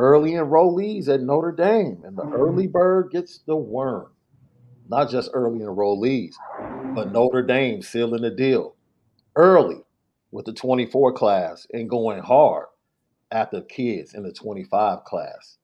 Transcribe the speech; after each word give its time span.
early 0.00 0.32
enrollees 0.32 1.08
at 1.08 1.20
Notre 1.20 1.52
Dame, 1.52 2.02
and 2.04 2.16
the 2.16 2.22
mm-hmm. 2.22 2.34
early 2.34 2.66
bird 2.66 3.10
gets 3.10 3.38
the 3.46 3.56
worm. 3.56 4.10
Not 4.88 5.10
just 5.10 5.30
early 5.34 5.60
enrollees, 5.60 6.34
but 6.94 7.12
Notre 7.12 7.42
Dame 7.42 7.82
sealing 7.82 8.22
the 8.22 8.30
deal 8.30 8.74
early 9.36 9.82
with 10.32 10.46
the 10.46 10.52
24 10.52 11.12
class 11.12 11.66
and 11.72 11.88
going 11.88 12.20
hard 12.20 12.66
at 13.30 13.50
the 13.50 13.62
kids 13.62 14.14
in 14.14 14.22
the 14.22 14.32
25 14.32 15.04
class. 15.04 15.58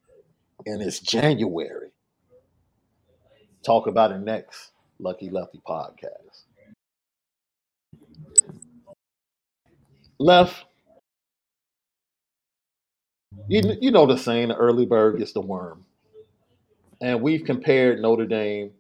And 0.67 0.81
it's 0.81 1.01
January. 1.01 1.91
Talk 3.65 3.89
about 3.89 4.13
it 4.13 4.21
next, 4.21 4.71
Lucky 5.01 5.29
Lefty 5.31 5.61
podcast. 5.67 6.45
Left, 10.19 10.65
you, 13.49 13.77
you 13.81 13.91
know 13.91 14.07
the 14.07 14.17
saying, 14.17 14.49
the 14.49 14.57
early 14.57 14.87
bird 14.87 15.19
gets 15.19 15.33
the 15.33 15.41
worm. 15.41 15.85
And 17.01 17.21
we've 17.21 17.45
compared 17.45 18.01
Notre 18.01 18.27
Dame 18.27 18.73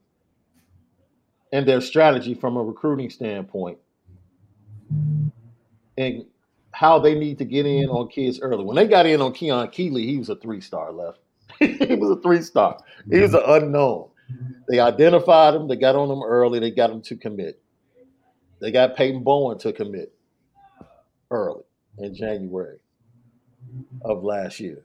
and 1.53 1.67
their 1.67 1.81
strategy 1.81 2.35
from 2.35 2.57
a 2.57 2.63
recruiting 2.63 3.11
standpoint 3.11 3.79
and 5.99 6.25
how 6.73 6.99
they 6.99 7.15
need 7.15 7.39
to 7.39 7.45
get 7.45 7.67
in 7.67 7.89
on 7.89 8.09
kids 8.09 8.41
early. 8.41 8.65
When 8.65 8.77
they 8.77 8.87
got 8.87 9.07
in 9.07 9.21
on 9.21 9.33
Keon 9.33 9.69
Keeley, 9.71 10.07
he 10.07 10.19
was 10.19 10.29
a 10.29 10.37
three 10.37 10.61
star 10.61 10.93
left. 10.93 11.19
he 11.59 11.95
was 11.95 12.11
a 12.11 12.21
three 12.21 12.43
star. 12.43 12.79
He 13.11 13.21
was 13.21 13.35
an 13.35 13.43
unknown. 13.47 14.09
They 14.69 14.81
identified 14.81 15.55
him, 15.55 15.69
they 15.69 15.77
got 15.77 15.95
on 15.95 16.11
him 16.11 16.23
early, 16.23 16.59
they 16.59 16.71
got 16.71 16.91
him 16.91 17.01
to 17.03 17.17
commit. 17.17 17.63
They 18.61 18.73
got 18.73 18.97
Peyton 18.97 19.23
Bowen 19.23 19.59
to 19.59 19.73
commit 19.73 20.13
early 21.31 21.63
in 21.99 22.15
January 22.15 22.79
of 24.03 24.23
last 24.25 24.61
year. 24.61 24.85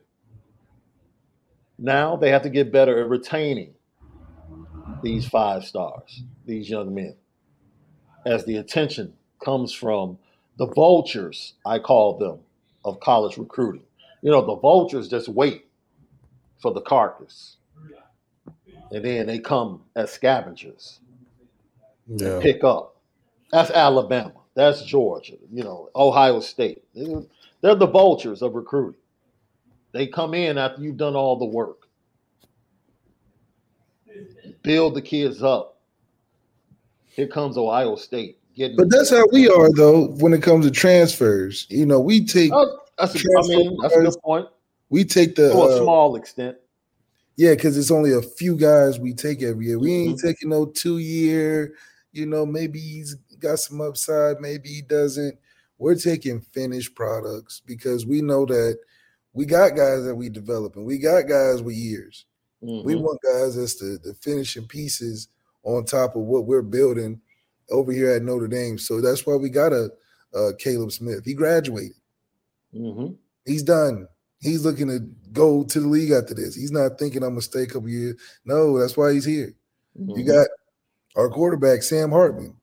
Now 1.78 2.16
they 2.16 2.30
have 2.30 2.42
to 2.42 2.50
get 2.50 2.72
better 2.72 3.00
at 3.00 3.08
retaining 3.08 3.74
these 5.02 5.26
five 5.26 5.64
stars, 5.64 6.22
these 6.46 6.68
young 6.68 6.94
men, 6.94 7.16
as 8.24 8.44
the 8.44 8.56
attention 8.56 9.14
comes 9.44 9.72
from 9.72 10.18
the 10.58 10.66
vultures, 10.66 11.54
I 11.66 11.78
call 11.78 12.18
them, 12.18 12.38
of 12.84 13.00
college 13.00 13.36
recruiting. 13.36 13.82
You 14.22 14.30
know, 14.30 14.44
the 14.44 14.56
vultures 14.56 15.08
just 15.08 15.28
wait 15.28 15.66
for 16.60 16.72
the 16.72 16.80
carcass. 16.80 17.56
And 18.92 19.04
then 19.04 19.26
they 19.26 19.38
come 19.38 19.82
as 19.96 20.12
scavengers 20.12 21.00
Yeah. 22.06 22.34
and 22.34 22.42
pick 22.42 22.62
up. 22.62 22.96
That's 23.50 23.70
Alabama. 23.70 24.34
That's 24.54 24.82
Georgia. 24.84 25.36
You 25.50 25.64
know, 25.64 25.88
Ohio 25.96 26.40
State. 26.40 26.84
They're 27.62 27.74
the 27.76 27.86
vultures 27.86 28.42
of 28.42 28.54
recruiting. 28.54 29.00
They 29.92 30.06
come 30.06 30.34
in 30.34 30.58
after 30.58 30.82
you've 30.82 30.96
done 30.96 31.14
all 31.16 31.38
the 31.38 31.46
work. 31.46 31.86
Build 34.62 34.94
the 34.94 35.02
kids 35.02 35.42
up. 35.42 35.80
Here 37.06 37.26
comes 37.28 37.56
Ohio 37.56 37.96
State. 37.96 38.38
Getting 38.54 38.76
But 38.76 38.90
that's 38.90 39.10
how 39.10 39.24
we 39.32 39.48
are 39.48 39.72
though 39.72 40.08
when 40.08 40.34
it 40.34 40.42
comes 40.42 40.66
to 40.66 40.70
transfers. 40.70 41.66
You 41.70 41.86
know, 41.86 42.00
we 42.00 42.24
take 42.24 42.52
Oh, 42.52 42.80
that's 42.98 43.14
a, 43.14 43.18
I 43.18 43.46
mean, 43.48 43.78
that's 43.80 43.96
a 43.96 44.00
good 44.02 44.20
point. 44.22 44.46
we 44.90 45.04
take 45.04 45.36
the 45.36 45.50
To 45.50 45.62
a 45.62 45.72
uh, 45.72 45.82
small 45.82 46.16
extent. 46.16 46.56
yeah, 47.36 47.54
because 47.54 47.78
it's 47.78 47.90
only 47.90 48.12
a 48.12 48.20
few 48.20 48.56
guys 48.56 48.98
we 48.98 49.14
take 49.14 49.42
every 49.42 49.66
year. 49.66 49.78
We 49.78 49.92
ain't 49.92 50.18
Mm-hmm. 50.18 50.26
taking 50.26 50.48
no 50.50 50.66
two 50.66 50.98
year. 50.98 51.74
You 52.12 52.26
know, 52.26 52.44
maybe 52.44 52.78
he's 52.78 53.14
got 53.38 53.58
some 53.58 53.80
upside, 53.80 54.38
maybe 54.40 54.68
he 54.68 54.82
doesn't. 54.82 55.38
We're 55.82 55.96
taking 55.96 56.40
finished 56.40 56.94
products 56.94 57.60
because 57.66 58.06
we 58.06 58.22
know 58.22 58.46
that 58.46 58.78
we 59.32 59.46
got 59.46 59.74
guys 59.74 60.04
that 60.04 60.14
we 60.14 60.28
develop 60.28 60.76
and 60.76 60.86
we 60.86 60.96
got 60.96 61.26
guys 61.26 61.60
with 61.60 61.74
years. 61.74 62.24
We 62.60 62.68
Mhm. 62.94 63.00
want 63.02 63.18
guys 63.22 63.56
that's 63.56 63.74
the, 63.74 63.98
the 64.04 64.14
finishing 64.14 64.68
pieces 64.68 65.26
on 65.64 65.84
top 65.84 66.14
of 66.14 66.22
what 66.22 66.46
we're 66.46 66.62
building 66.62 67.20
over 67.70 67.90
here 67.90 68.10
at 68.12 68.22
Notre 68.22 68.46
Dame. 68.46 68.78
So 68.78 69.00
that's 69.00 69.26
why 69.26 69.34
we 69.34 69.50
got 69.50 69.72
a, 69.72 69.90
uh 70.32 70.52
Caleb 70.56 70.92
Smith. 70.92 71.24
He 71.24 71.34
graduated. 71.34 71.96
Mhm. 72.72 73.16
He's 73.44 73.64
done. 73.64 74.06
He's 74.38 74.64
looking 74.64 74.86
to 74.86 75.00
go 75.32 75.64
to 75.64 75.80
the 75.80 75.88
league 75.88 76.12
after 76.12 76.32
this. 76.34 76.54
He's 76.54 76.70
not 76.70 76.96
thinking 76.96 77.24
I'm 77.24 77.30
gonna 77.30 77.42
stay 77.42 77.64
a 77.64 77.66
couple 77.66 77.88
years. 77.88 78.14
No, 78.44 78.78
that's 78.78 78.96
why 78.96 79.12
he's 79.14 79.24
here. 79.24 79.52
You 79.96 80.14
Mhm. 80.14 80.26
got 80.28 80.48
our 81.16 81.28
quarterback 81.28 81.82
Sam 81.82 82.10
Hartman. 82.12 82.54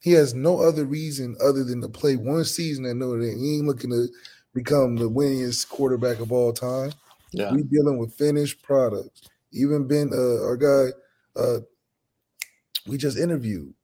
He 0.00 0.12
has 0.12 0.34
no 0.34 0.60
other 0.60 0.84
reason 0.84 1.36
other 1.42 1.64
than 1.64 1.80
to 1.80 1.88
play 1.88 2.16
one 2.16 2.44
season 2.44 2.84
at 2.86 2.96
Notre 2.96 3.20
Dame. 3.20 3.38
He 3.38 3.56
ain't 3.56 3.66
looking 3.66 3.90
to 3.90 4.06
become 4.54 4.96
the 4.96 5.10
winningest 5.10 5.68
quarterback 5.68 6.20
of 6.20 6.32
all 6.32 6.52
time. 6.52 6.92
Yeah. 7.32 7.52
We 7.52 7.62
dealing 7.64 7.98
with 7.98 8.14
finished 8.14 8.62
products. 8.62 9.22
Even 9.52 9.86
Ben, 9.88 10.10
uh, 10.12 10.44
our 10.44 10.56
guy, 10.56 10.92
uh, 11.40 11.58
we 12.86 12.96
just 12.98 13.18
interviewed 13.18 13.74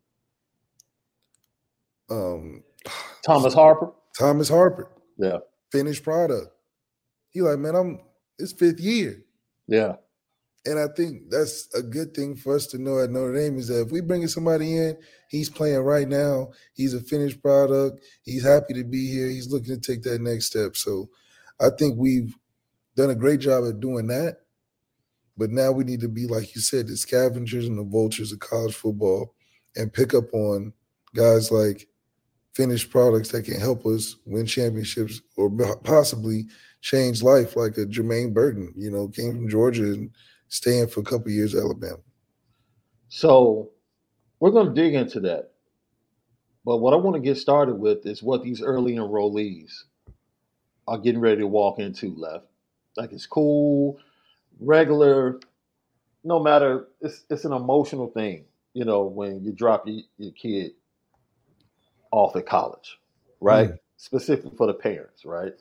um, 2.10 2.62
Thomas 3.24 3.54
Harper. 3.54 3.92
Thomas 4.18 4.48
Harper, 4.48 4.90
Yeah. 5.18 5.38
finished 5.70 6.02
product. 6.04 6.48
He 7.30 7.40
like, 7.40 7.58
man, 7.58 7.74
I'm 7.74 8.00
it's 8.38 8.52
fifth 8.52 8.80
year. 8.80 9.24
Yeah. 9.66 9.96
And 10.64 10.78
I 10.78 10.86
think 10.96 11.28
that's 11.28 11.68
a 11.74 11.82
good 11.82 12.14
thing 12.14 12.36
for 12.36 12.54
us 12.54 12.66
to 12.68 12.78
know 12.78 13.00
at 13.00 13.10
Notre 13.10 13.34
Dame 13.34 13.58
is 13.58 13.68
that 13.68 13.86
if 13.86 13.90
we 13.90 14.00
bringing 14.00 14.28
somebody 14.28 14.76
in, 14.76 14.96
he's 15.28 15.50
playing 15.50 15.80
right 15.80 16.08
now. 16.08 16.52
He's 16.72 16.94
a 16.94 17.00
finished 17.00 17.42
product. 17.42 18.04
He's 18.22 18.44
happy 18.44 18.74
to 18.74 18.84
be 18.84 19.10
here. 19.10 19.28
He's 19.28 19.50
looking 19.50 19.74
to 19.74 19.80
take 19.80 20.02
that 20.04 20.20
next 20.20 20.46
step. 20.46 20.76
So 20.76 21.08
I 21.60 21.70
think 21.76 21.96
we've 21.98 22.36
done 22.94 23.10
a 23.10 23.16
great 23.16 23.40
job 23.40 23.64
at 23.66 23.80
doing 23.80 24.06
that. 24.08 24.38
But 25.36 25.50
now 25.50 25.72
we 25.72 25.82
need 25.82 26.00
to 26.00 26.08
be, 26.08 26.26
like 26.26 26.54
you 26.54 26.60
said, 26.60 26.86
the 26.86 26.96
scavengers 26.96 27.66
and 27.66 27.78
the 27.78 27.84
vultures 27.84 28.32
of 28.32 28.38
college 28.38 28.74
football 28.74 29.34
and 29.74 29.92
pick 29.92 30.14
up 30.14 30.32
on 30.32 30.72
guys 31.14 31.50
like 31.50 31.88
finished 32.54 32.90
products 32.90 33.30
that 33.30 33.44
can 33.44 33.58
help 33.58 33.84
us 33.86 34.16
win 34.26 34.46
championships 34.46 35.22
or 35.36 35.50
possibly 35.82 36.46
change 36.82 37.22
life, 37.22 37.56
like 37.56 37.78
a 37.78 37.86
Jermaine 37.86 38.34
Burton, 38.34 38.72
you 38.76 38.90
know, 38.90 39.08
came 39.08 39.32
from 39.32 39.48
Georgia 39.48 39.84
and 39.84 40.10
staying 40.52 40.86
for 40.86 41.00
a 41.00 41.02
couple 41.02 41.30
years 41.30 41.54
at 41.54 41.62
Alabama. 41.62 41.96
So 43.08 43.70
we're 44.38 44.50
going 44.50 44.66
to 44.66 44.74
dig 44.74 44.92
into 44.92 45.18
that. 45.20 45.50
But 46.64 46.76
what 46.76 46.92
I 46.92 46.96
want 46.96 47.16
to 47.16 47.22
get 47.22 47.38
started 47.38 47.76
with 47.76 48.04
is 48.04 48.22
what 48.22 48.42
these 48.42 48.60
early 48.60 48.96
enrollees 48.96 49.72
are 50.86 50.98
getting 50.98 51.22
ready 51.22 51.40
to 51.40 51.46
walk 51.46 51.78
into 51.78 52.14
left. 52.16 52.44
Like 52.98 53.12
it's 53.12 53.24
cool, 53.24 53.98
regular, 54.60 55.40
no 56.22 56.38
matter, 56.38 56.88
it's, 57.00 57.24
it's 57.30 57.46
an 57.46 57.52
emotional 57.52 58.08
thing, 58.08 58.44
you 58.74 58.84
know, 58.84 59.04
when 59.04 59.42
you 59.42 59.52
drop 59.52 59.86
your, 59.86 60.02
your 60.18 60.32
kid 60.32 60.72
off 62.10 62.36
at 62.36 62.44
college, 62.44 62.98
right? 63.40 63.70
Mm. 63.70 63.78
Specifically 63.96 64.52
for 64.58 64.66
the 64.66 64.74
parents, 64.74 65.24
right? 65.24 65.54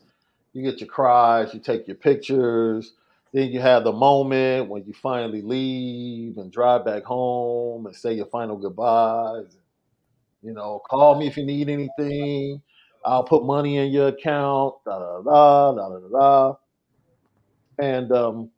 You 0.52 0.70
get 0.70 0.82
your 0.82 0.90
cries, 0.90 1.54
you 1.54 1.62
take 1.62 1.88
your 1.88 1.96
pictures, 1.96 2.92
then 3.34 3.50
you 3.52 3.62
have 3.62 3.84
the 3.84 3.92
moment 3.94 4.70
when 4.70 4.84
you 4.86 4.94
finally 4.94 5.42
leave 5.42 6.38
and 6.38 6.52
drive 6.52 6.84
back 6.84 7.04
home 7.04 7.86
and 7.86 7.96
say 7.96 8.14
your 8.14 8.26
final 8.26 8.58
goodbyes. 8.58 9.58
You 10.42 10.54
know, 10.54 10.82
call 10.90 11.18
me 11.18 11.28
if 11.28 11.38
you 11.38 11.46
need 11.46 11.70
anything. 11.70 12.62
I'll 13.06 13.24
put 13.24 13.46
money 13.46 13.78
in 13.78 13.92
your 13.92 14.10
account. 14.10 14.76
Da 14.86 15.00
da 15.00 15.22
da 15.22 15.72
da 15.74 15.90
da 15.90 16.08
da. 16.10 16.54
And 17.80 18.12
um, 18.12 18.50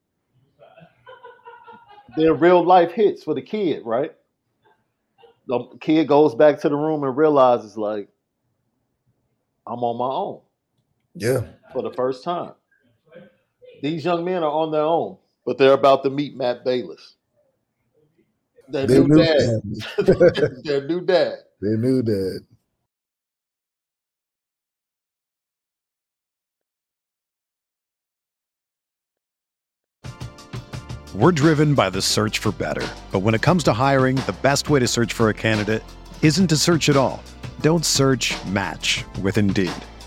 then 2.17 2.39
real 2.39 2.65
life 2.65 2.91
hits 2.91 3.23
for 3.23 3.33
the 3.33 3.41
kid, 3.41 3.83
right? 3.85 4.13
The 5.47 5.77
kid 5.81 6.07
goes 6.07 6.35
back 6.35 6.59
to 6.61 6.69
the 6.69 6.75
room 6.75 7.03
and 7.03 7.15
realizes, 7.15 7.77
like, 7.77 8.07
I'm 9.67 9.83
on 9.83 9.97
my 9.97 10.13
own. 10.13 10.41
Yeah. 11.15 11.45
For 11.73 11.81
the 11.81 11.91
first 11.91 12.23
time. 12.23 12.53
These 13.83 14.05
young 14.05 14.23
men 14.23 14.43
are 14.43 14.49
on 14.49 14.71
their 14.71 14.81
own, 14.81 15.17
but 15.45 15.57
they're 15.57 15.73
about 15.73 16.03
to 16.03 16.09
meet 16.09 16.37
Matt 16.37 16.63
Balis. 16.63 17.15
Their 18.69 18.87
new, 18.87 19.09
new 19.09 19.21
dad. 19.21 19.61
their 20.63 20.87
new 20.87 21.01
dad. 21.01 21.39
Their 21.59 21.75
new 21.75 22.01
dad. 22.01 22.47
We're 31.13 31.33
driven 31.33 31.75
by 31.75 31.89
the 31.89 32.01
search 32.01 32.39
for 32.39 32.53
better. 32.53 32.87
But 33.11 33.19
when 33.19 33.35
it 33.35 33.41
comes 33.41 33.65
to 33.65 33.73
hiring, 33.73 34.15
the 34.15 34.35
best 34.41 34.69
way 34.69 34.79
to 34.79 34.87
search 34.87 35.11
for 35.11 35.27
a 35.27 35.33
candidate 35.33 35.83
isn't 36.21 36.47
to 36.47 36.55
search 36.55 36.87
at 36.87 36.95
all. 36.95 37.21
Don't 37.59 37.85
search 37.85 38.33
match 38.45 39.03
with 39.21 39.37
Indeed. 39.37 39.73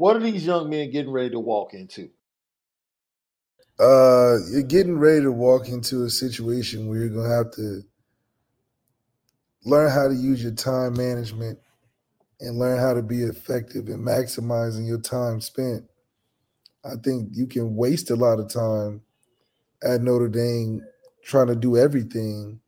What 0.00 0.16
are 0.16 0.20
these 0.20 0.46
young 0.46 0.70
men 0.70 0.90
getting 0.90 1.12
ready 1.12 1.28
to 1.28 1.38
walk 1.38 1.74
into? 1.74 2.08
Uh, 3.78 4.36
you're 4.50 4.62
getting 4.62 4.98
ready 4.98 5.20
to 5.20 5.30
walk 5.30 5.68
into 5.68 6.04
a 6.04 6.08
situation 6.08 6.88
where 6.88 7.00
you're 7.00 7.10
gonna 7.10 7.28
have 7.28 7.50
to 7.50 7.82
learn 9.66 9.90
how 9.90 10.08
to 10.08 10.14
use 10.14 10.42
your 10.42 10.54
time 10.54 10.94
management 10.94 11.58
and 12.40 12.58
learn 12.58 12.78
how 12.78 12.94
to 12.94 13.02
be 13.02 13.24
effective 13.24 13.88
in 13.90 13.98
maximizing 14.02 14.88
your 14.88 15.02
time 15.02 15.38
spent. 15.42 15.84
I 16.82 16.94
think 17.04 17.28
you 17.32 17.46
can 17.46 17.76
waste 17.76 18.10
a 18.10 18.16
lot 18.16 18.40
of 18.40 18.50
time 18.50 19.02
at 19.82 20.00
Notre 20.00 20.28
Dame 20.30 20.80
trying 21.24 21.48
to 21.48 21.56
do 21.56 21.76
everything 21.76 22.60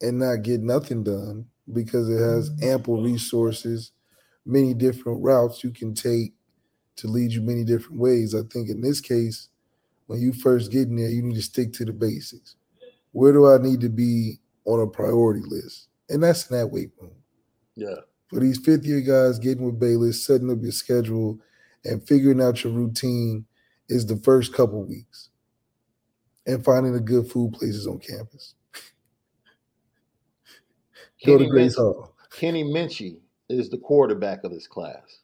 and 0.00 0.18
not 0.18 0.42
get 0.42 0.60
nothing 0.62 1.04
done 1.04 1.46
because 1.72 2.10
it 2.10 2.18
has 2.18 2.50
ample 2.60 3.00
resources, 3.04 3.92
many 4.44 4.74
different 4.74 5.22
routes 5.22 5.62
you 5.62 5.70
can 5.70 5.94
take 5.94 6.34
to 6.96 7.08
lead 7.08 7.32
you 7.32 7.40
many 7.40 7.64
different 7.64 7.98
ways. 7.98 8.34
I 8.34 8.42
think 8.42 8.68
in 8.68 8.80
this 8.80 9.00
case, 9.00 9.48
when 10.06 10.20
you 10.20 10.32
first 10.32 10.70
get 10.70 10.88
in 10.88 10.96
there, 10.96 11.08
you 11.08 11.22
need 11.22 11.36
to 11.36 11.42
stick 11.42 11.72
to 11.74 11.84
the 11.84 11.92
basics. 11.92 12.56
Where 13.12 13.32
do 13.32 13.50
I 13.50 13.58
need 13.58 13.80
to 13.80 13.88
be 13.88 14.38
on 14.64 14.80
a 14.80 14.86
priority 14.86 15.42
list? 15.46 15.88
And 16.08 16.22
that's 16.22 16.50
in 16.50 16.56
that 16.56 16.68
weight 16.68 16.90
room. 17.00 17.12
Yeah. 17.76 17.96
For 18.28 18.40
these 18.40 18.58
fifth 18.58 18.84
year 18.84 19.00
guys 19.00 19.38
getting 19.38 19.64
with 19.64 19.80
Balis, 19.80 20.24
setting 20.24 20.50
up 20.50 20.62
your 20.62 20.72
schedule 20.72 21.38
and 21.84 22.06
figuring 22.06 22.42
out 22.42 22.64
your 22.64 22.72
routine 22.72 23.46
is 23.88 24.06
the 24.06 24.16
first 24.16 24.54
couple 24.54 24.84
weeks. 24.84 25.30
And 26.46 26.64
finding 26.64 26.92
the 26.92 27.00
good 27.00 27.30
food 27.30 27.52
places 27.52 27.86
on 27.86 28.00
campus. 28.00 28.54
Go 31.24 31.38
to 31.38 31.46
Grace 31.46 31.76
Hall. 31.76 32.16
Kenny 32.36 32.64
Minchey 32.64 33.18
is 33.48 33.70
the 33.70 33.78
quarterback 33.78 34.42
of 34.42 34.50
this 34.50 34.66
class. 34.66 35.21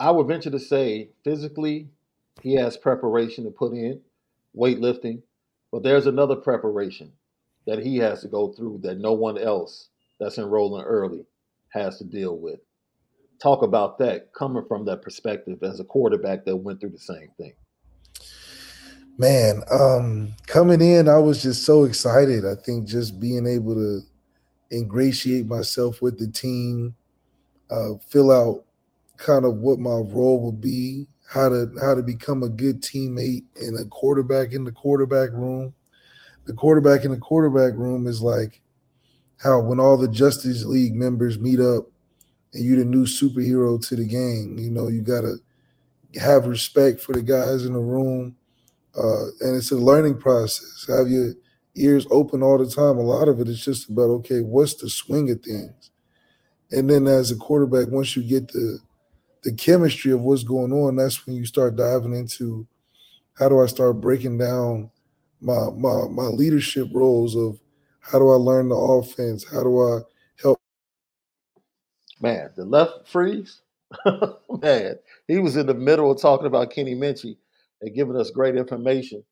I 0.00 0.10
would 0.10 0.26
venture 0.26 0.50
to 0.50 0.58
say 0.58 1.10
physically, 1.24 1.90
he 2.40 2.54
has 2.54 2.78
preparation 2.78 3.44
to 3.44 3.50
put 3.50 3.72
in, 3.72 4.00
weightlifting, 4.56 5.20
but 5.70 5.82
there's 5.82 6.06
another 6.06 6.36
preparation 6.36 7.12
that 7.66 7.80
he 7.80 7.98
has 7.98 8.22
to 8.22 8.28
go 8.28 8.48
through 8.48 8.80
that 8.82 8.98
no 8.98 9.12
one 9.12 9.36
else 9.36 9.90
that's 10.18 10.38
enrolling 10.38 10.84
early 10.84 11.26
has 11.68 11.98
to 11.98 12.04
deal 12.04 12.38
with. 12.38 12.60
Talk 13.42 13.62
about 13.62 13.98
that 13.98 14.32
coming 14.32 14.64
from 14.66 14.86
that 14.86 15.02
perspective 15.02 15.62
as 15.62 15.80
a 15.80 15.84
quarterback 15.84 16.46
that 16.46 16.56
went 16.56 16.80
through 16.80 16.90
the 16.90 16.98
same 16.98 17.28
thing. 17.36 17.52
Man, 19.18 19.62
um, 19.70 20.34
coming 20.46 20.80
in, 20.80 21.10
I 21.10 21.18
was 21.18 21.42
just 21.42 21.64
so 21.64 21.84
excited. 21.84 22.46
I 22.46 22.54
think 22.54 22.88
just 22.88 23.20
being 23.20 23.46
able 23.46 23.74
to 23.74 24.00
ingratiate 24.72 25.46
myself 25.46 26.00
with 26.00 26.18
the 26.18 26.26
team, 26.26 26.94
uh, 27.70 27.94
fill 28.08 28.30
out 28.30 28.64
kind 29.20 29.44
of 29.44 29.56
what 29.56 29.78
my 29.78 29.90
role 29.90 30.40
will 30.40 30.52
be, 30.52 31.06
how 31.28 31.48
to 31.48 31.70
how 31.80 31.94
to 31.94 32.02
become 32.02 32.42
a 32.42 32.48
good 32.48 32.82
teammate 32.82 33.44
and 33.56 33.78
a 33.78 33.84
quarterback 33.84 34.52
in 34.52 34.64
the 34.64 34.72
quarterback 34.72 35.30
room. 35.32 35.74
The 36.46 36.54
quarterback 36.54 37.04
in 37.04 37.12
the 37.12 37.18
quarterback 37.18 37.74
room 37.74 38.06
is 38.06 38.22
like 38.22 38.62
how 39.36 39.60
when 39.60 39.78
all 39.78 39.96
the 39.96 40.08
Justice 40.08 40.64
League 40.64 40.94
members 40.94 41.38
meet 41.38 41.60
up 41.60 41.84
and 42.52 42.64
you're 42.64 42.78
the 42.78 42.84
new 42.84 43.04
superhero 43.04 43.86
to 43.88 43.96
the 43.96 44.06
game, 44.06 44.58
you 44.58 44.70
know, 44.70 44.88
you 44.88 45.02
gotta 45.02 45.36
have 46.20 46.46
respect 46.46 47.00
for 47.00 47.12
the 47.12 47.22
guys 47.22 47.64
in 47.64 47.74
the 47.74 47.78
room. 47.78 48.36
Uh, 48.96 49.26
and 49.40 49.56
it's 49.56 49.70
a 49.70 49.76
learning 49.76 50.18
process. 50.18 50.86
Have 50.88 51.08
your 51.08 51.34
ears 51.76 52.06
open 52.10 52.42
all 52.42 52.58
the 52.58 52.68
time. 52.68 52.98
A 52.98 53.02
lot 53.02 53.28
of 53.28 53.40
it 53.40 53.48
is 53.48 53.64
just 53.64 53.88
about 53.88 54.10
okay, 54.10 54.40
what's 54.40 54.74
the 54.74 54.90
swing 54.90 55.30
of 55.30 55.40
things? 55.42 55.90
And 56.72 56.90
then 56.90 57.06
as 57.06 57.30
a 57.30 57.36
quarterback, 57.36 57.88
once 57.88 58.16
you 58.16 58.22
get 58.22 58.48
the 58.48 58.80
the 59.42 59.52
chemistry 59.52 60.12
of 60.12 60.20
what's 60.20 60.44
going 60.44 60.72
on, 60.72 60.96
that's 60.96 61.26
when 61.26 61.36
you 61.36 61.44
start 61.44 61.76
diving 61.76 62.14
into 62.14 62.66
how 63.38 63.48
do 63.48 63.60
I 63.62 63.66
start 63.66 64.00
breaking 64.00 64.38
down 64.38 64.90
my 65.40 65.70
my 65.70 66.06
my 66.10 66.26
leadership 66.26 66.88
roles 66.92 67.36
of 67.36 67.58
how 68.00 68.18
do 68.18 68.30
I 68.30 68.34
learn 68.34 68.68
the 68.68 68.76
offense? 68.76 69.44
How 69.50 69.62
do 69.62 69.80
I 69.80 70.00
help? 70.40 70.60
Man, 72.20 72.50
the 72.56 72.64
left 72.64 73.08
freeze, 73.08 73.62
man, 74.62 74.96
he 75.26 75.38
was 75.38 75.56
in 75.56 75.66
the 75.66 75.74
middle 75.74 76.10
of 76.10 76.20
talking 76.20 76.46
about 76.46 76.70
Kenny 76.70 76.94
Minchey 76.94 77.36
and 77.80 77.94
giving 77.94 78.16
us 78.16 78.30
great 78.30 78.56
information. 78.56 79.24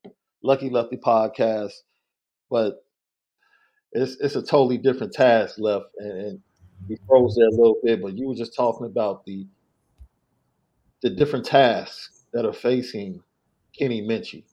Lucky 0.42 0.70
Lefty 0.70 0.96
podcast, 0.96 1.72
but 2.50 2.84
it's 3.92 4.16
it's 4.20 4.36
a 4.36 4.42
totally 4.42 4.78
different 4.78 5.12
task 5.12 5.58
left, 5.58 5.86
and, 5.98 6.12
and 6.12 6.40
he 6.88 6.96
froze 7.06 7.34
there 7.36 7.48
a 7.48 7.50
little 7.50 7.78
bit. 7.82 8.00
But 8.00 8.16
you 8.16 8.28
were 8.28 8.34
just 8.34 8.54
talking 8.54 8.86
about 8.86 9.24
the 9.26 9.46
the 11.02 11.10
different 11.10 11.44
tasks 11.44 12.24
that 12.32 12.44
are 12.44 12.52
facing 12.52 13.22
Kenny 13.78 14.02
Minchey. 14.02 14.44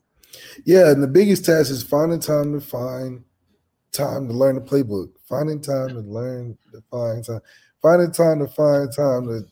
Yeah, 0.64 0.90
and 0.90 1.02
the 1.02 1.08
biggest 1.08 1.44
task 1.44 1.70
is 1.70 1.82
finding 1.82 2.20
time 2.20 2.52
to 2.52 2.60
find 2.60 3.24
time 3.92 4.28
to 4.28 4.34
learn 4.34 4.56
the 4.56 4.60
playbook, 4.60 5.10
finding 5.28 5.60
time 5.60 5.88
to 5.88 6.00
learn 6.00 6.56
to 6.72 6.82
find 6.90 7.24
time, 7.24 7.40
finding 7.80 8.12
time 8.12 8.40
to 8.40 8.46
find 8.46 8.92
time 8.92 9.26
to 9.26 9.42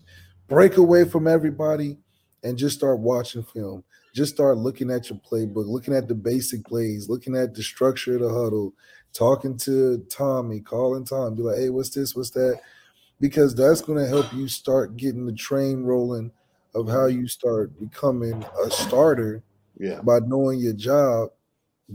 break 0.48 0.76
away 0.76 1.04
from 1.04 1.26
everybody 1.26 1.98
and 2.42 2.58
just 2.58 2.76
start 2.76 2.98
watching 3.00 3.42
film. 3.42 3.82
just 4.14 4.34
start 4.34 4.58
looking 4.58 4.90
at 4.90 5.10
your 5.10 5.18
playbook, 5.18 5.66
looking 5.66 5.94
at 5.94 6.06
the 6.06 6.14
basic 6.14 6.64
plays, 6.64 7.08
looking 7.08 7.34
at 7.34 7.54
the 7.54 7.62
structure 7.62 8.14
of 8.14 8.20
the 8.20 8.28
huddle, 8.28 8.72
talking 9.12 9.56
to 9.56 10.04
Tommy, 10.10 10.60
calling 10.60 11.04
Tom, 11.04 11.34
be 11.34 11.42
like, 11.42 11.56
hey, 11.56 11.70
what's 11.70 11.90
this? 11.90 12.14
What's 12.14 12.30
that? 12.30 12.60
Because 13.20 13.54
that's 13.54 13.80
going 13.80 13.98
to 13.98 14.08
help 14.08 14.32
you 14.32 14.46
start 14.46 14.96
getting 14.96 15.26
the 15.26 15.32
train 15.32 15.82
rolling 15.82 16.30
of 16.74 16.88
how 16.88 17.06
you 17.06 17.28
start 17.28 17.78
becoming 17.78 18.44
a 18.64 18.70
starter 18.70 19.42
Yeah. 19.78 20.00
by 20.02 20.20
knowing 20.20 20.58
your 20.60 20.72
job, 20.72 21.30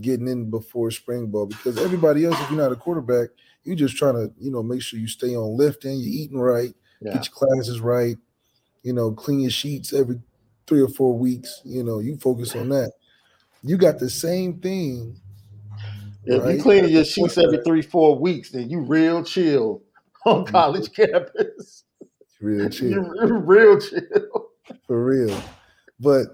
getting 0.01 0.27
in 0.27 0.49
before 0.49 0.91
spring 0.91 1.27
ball. 1.27 1.47
Because 1.47 1.77
everybody 1.77 2.25
else, 2.25 2.39
if 2.41 2.51
you're 2.51 2.61
not 2.61 2.71
a 2.71 2.75
quarterback, 2.75 3.29
you're 3.63 3.75
just 3.75 3.97
trying 3.97 4.15
to, 4.15 4.31
you 4.39 4.51
know, 4.51 4.63
make 4.63 4.81
sure 4.81 4.99
you 4.99 5.07
stay 5.07 5.35
on 5.35 5.57
lifting, 5.57 5.99
you're 5.99 6.23
eating 6.23 6.39
right, 6.39 6.73
Yeah. 7.01 7.13
get 7.13 7.25
your 7.25 7.33
classes 7.33 7.81
right, 7.81 8.17
you 8.83 8.93
know, 8.93 9.11
clean 9.11 9.41
your 9.41 9.51
sheets 9.51 9.93
every 9.93 10.21
three 10.67 10.81
or 10.81 10.87
four 10.87 11.17
weeks. 11.17 11.61
You 11.65 11.83
know, 11.83 11.99
you 11.99 12.17
focus 12.17 12.55
on 12.55 12.69
that. 12.69 12.93
You 13.63 13.77
got 13.77 13.99
the 13.99 14.09
same 14.09 14.59
thing. 14.59 15.19
If 16.25 16.43
right? 16.43 16.55
you 16.55 16.61
cleaning 16.61 16.91
your 16.91 17.05
sheets 17.05 17.37
every 17.37 17.59
three, 17.65 17.81
four 17.81 18.17
weeks, 18.17 18.51
then 18.51 18.69
you 18.69 18.81
real 18.81 19.23
chill 19.23 19.81
on 20.25 20.43
mm-hmm. 20.43 20.51
college 20.51 20.93
campus. 20.95 21.83
Real 22.39 22.69
chill. 22.69 22.89
You 22.89 23.37
real 23.37 23.79
chill. 23.79 24.48
For 24.87 25.03
real. 25.03 25.39
But 25.99 26.27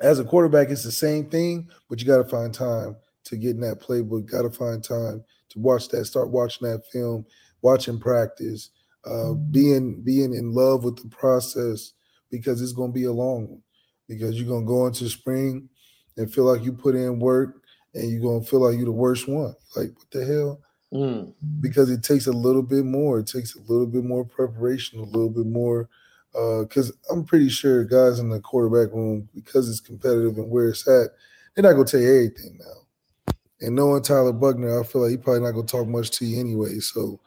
as 0.00 0.18
a 0.18 0.24
quarterback, 0.24 0.70
it's 0.70 0.84
the 0.84 0.92
same 0.92 1.28
thing, 1.28 1.68
but 1.88 2.00
you 2.00 2.06
got 2.06 2.18
to 2.18 2.28
find 2.28 2.52
time 2.52 2.96
to 3.24 3.36
get 3.36 3.50
in 3.50 3.60
that 3.60 3.80
playbook. 3.80 4.30
Got 4.30 4.42
to 4.42 4.50
find 4.50 4.82
time 4.82 5.24
to 5.50 5.58
watch 5.58 5.88
that, 5.88 6.04
start 6.04 6.30
watching 6.30 6.68
that 6.68 6.86
film, 6.92 7.26
watching 7.62 7.98
practice, 7.98 8.70
uh, 9.04 9.32
being 9.32 10.02
being 10.02 10.34
in 10.34 10.52
love 10.52 10.84
with 10.84 10.96
the 10.96 11.08
process 11.08 11.92
because 12.30 12.60
it's 12.60 12.72
going 12.72 12.90
to 12.90 12.94
be 12.94 13.04
a 13.04 13.12
long 13.12 13.48
one. 13.48 13.62
Because 14.08 14.36
you're 14.36 14.48
going 14.48 14.64
to 14.64 14.68
go 14.68 14.86
into 14.86 15.08
spring 15.08 15.68
and 16.16 16.32
feel 16.32 16.44
like 16.44 16.64
you 16.64 16.72
put 16.72 16.94
in 16.94 17.18
work, 17.18 17.62
and 17.94 18.10
you're 18.10 18.22
going 18.22 18.42
to 18.42 18.48
feel 18.48 18.60
like 18.60 18.76
you're 18.76 18.86
the 18.86 18.92
worst 18.92 19.28
one. 19.28 19.54
Like 19.76 19.90
what 19.96 20.10
the 20.10 20.24
hell? 20.24 20.60
Mm. 20.92 21.34
because 21.60 21.90
it 21.90 22.02
takes 22.02 22.28
a 22.28 22.32
little 22.32 22.62
bit 22.62 22.82
more. 22.82 23.18
It 23.18 23.26
takes 23.26 23.54
a 23.54 23.60
little 23.60 23.86
bit 23.86 24.04
more 24.04 24.24
preparation, 24.24 24.98
a 24.98 25.02
little 25.02 25.28
bit 25.28 25.44
more. 25.44 25.86
Uh, 26.34 26.62
because 26.62 26.92
I'm 27.10 27.24
pretty 27.24 27.48
sure 27.48 27.84
guys 27.84 28.18
in 28.18 28.28
the 28.28 28.40
quarterback 28.40 28.94
room, 28.94 29.28
because 29.34 29.68
it's 29.68 29.80
competitive 29.80 30.36
and 30.36 30.50
where 30.50 30.68
it's 30.68 30.86
at, 30.86 31.10
they're 31.54 31.62
not 31.62 31.72
gonna 31.72 31.84
tell 31.84 32.00
you 32.00 32.08
everything 32.08 32.58
now. 32.60 33.34
And 33.60 33.74
knowing 33.74 34.02
Tyler 34.02 34.32
Buchner, 34.32 34.80
I 34.80 34.84
feel 34.84 35.02
like 35.02 35.10
he 35.10 35.16
probably 35.16 35.42
not 35.42 35.52
gonna 35.52 35.66
talk 35.66 35.88
much 35.88 36.10
to 36.12 36.26
you 36.26 36.38
anyway. 36.38 36.78
So 36.78 37.18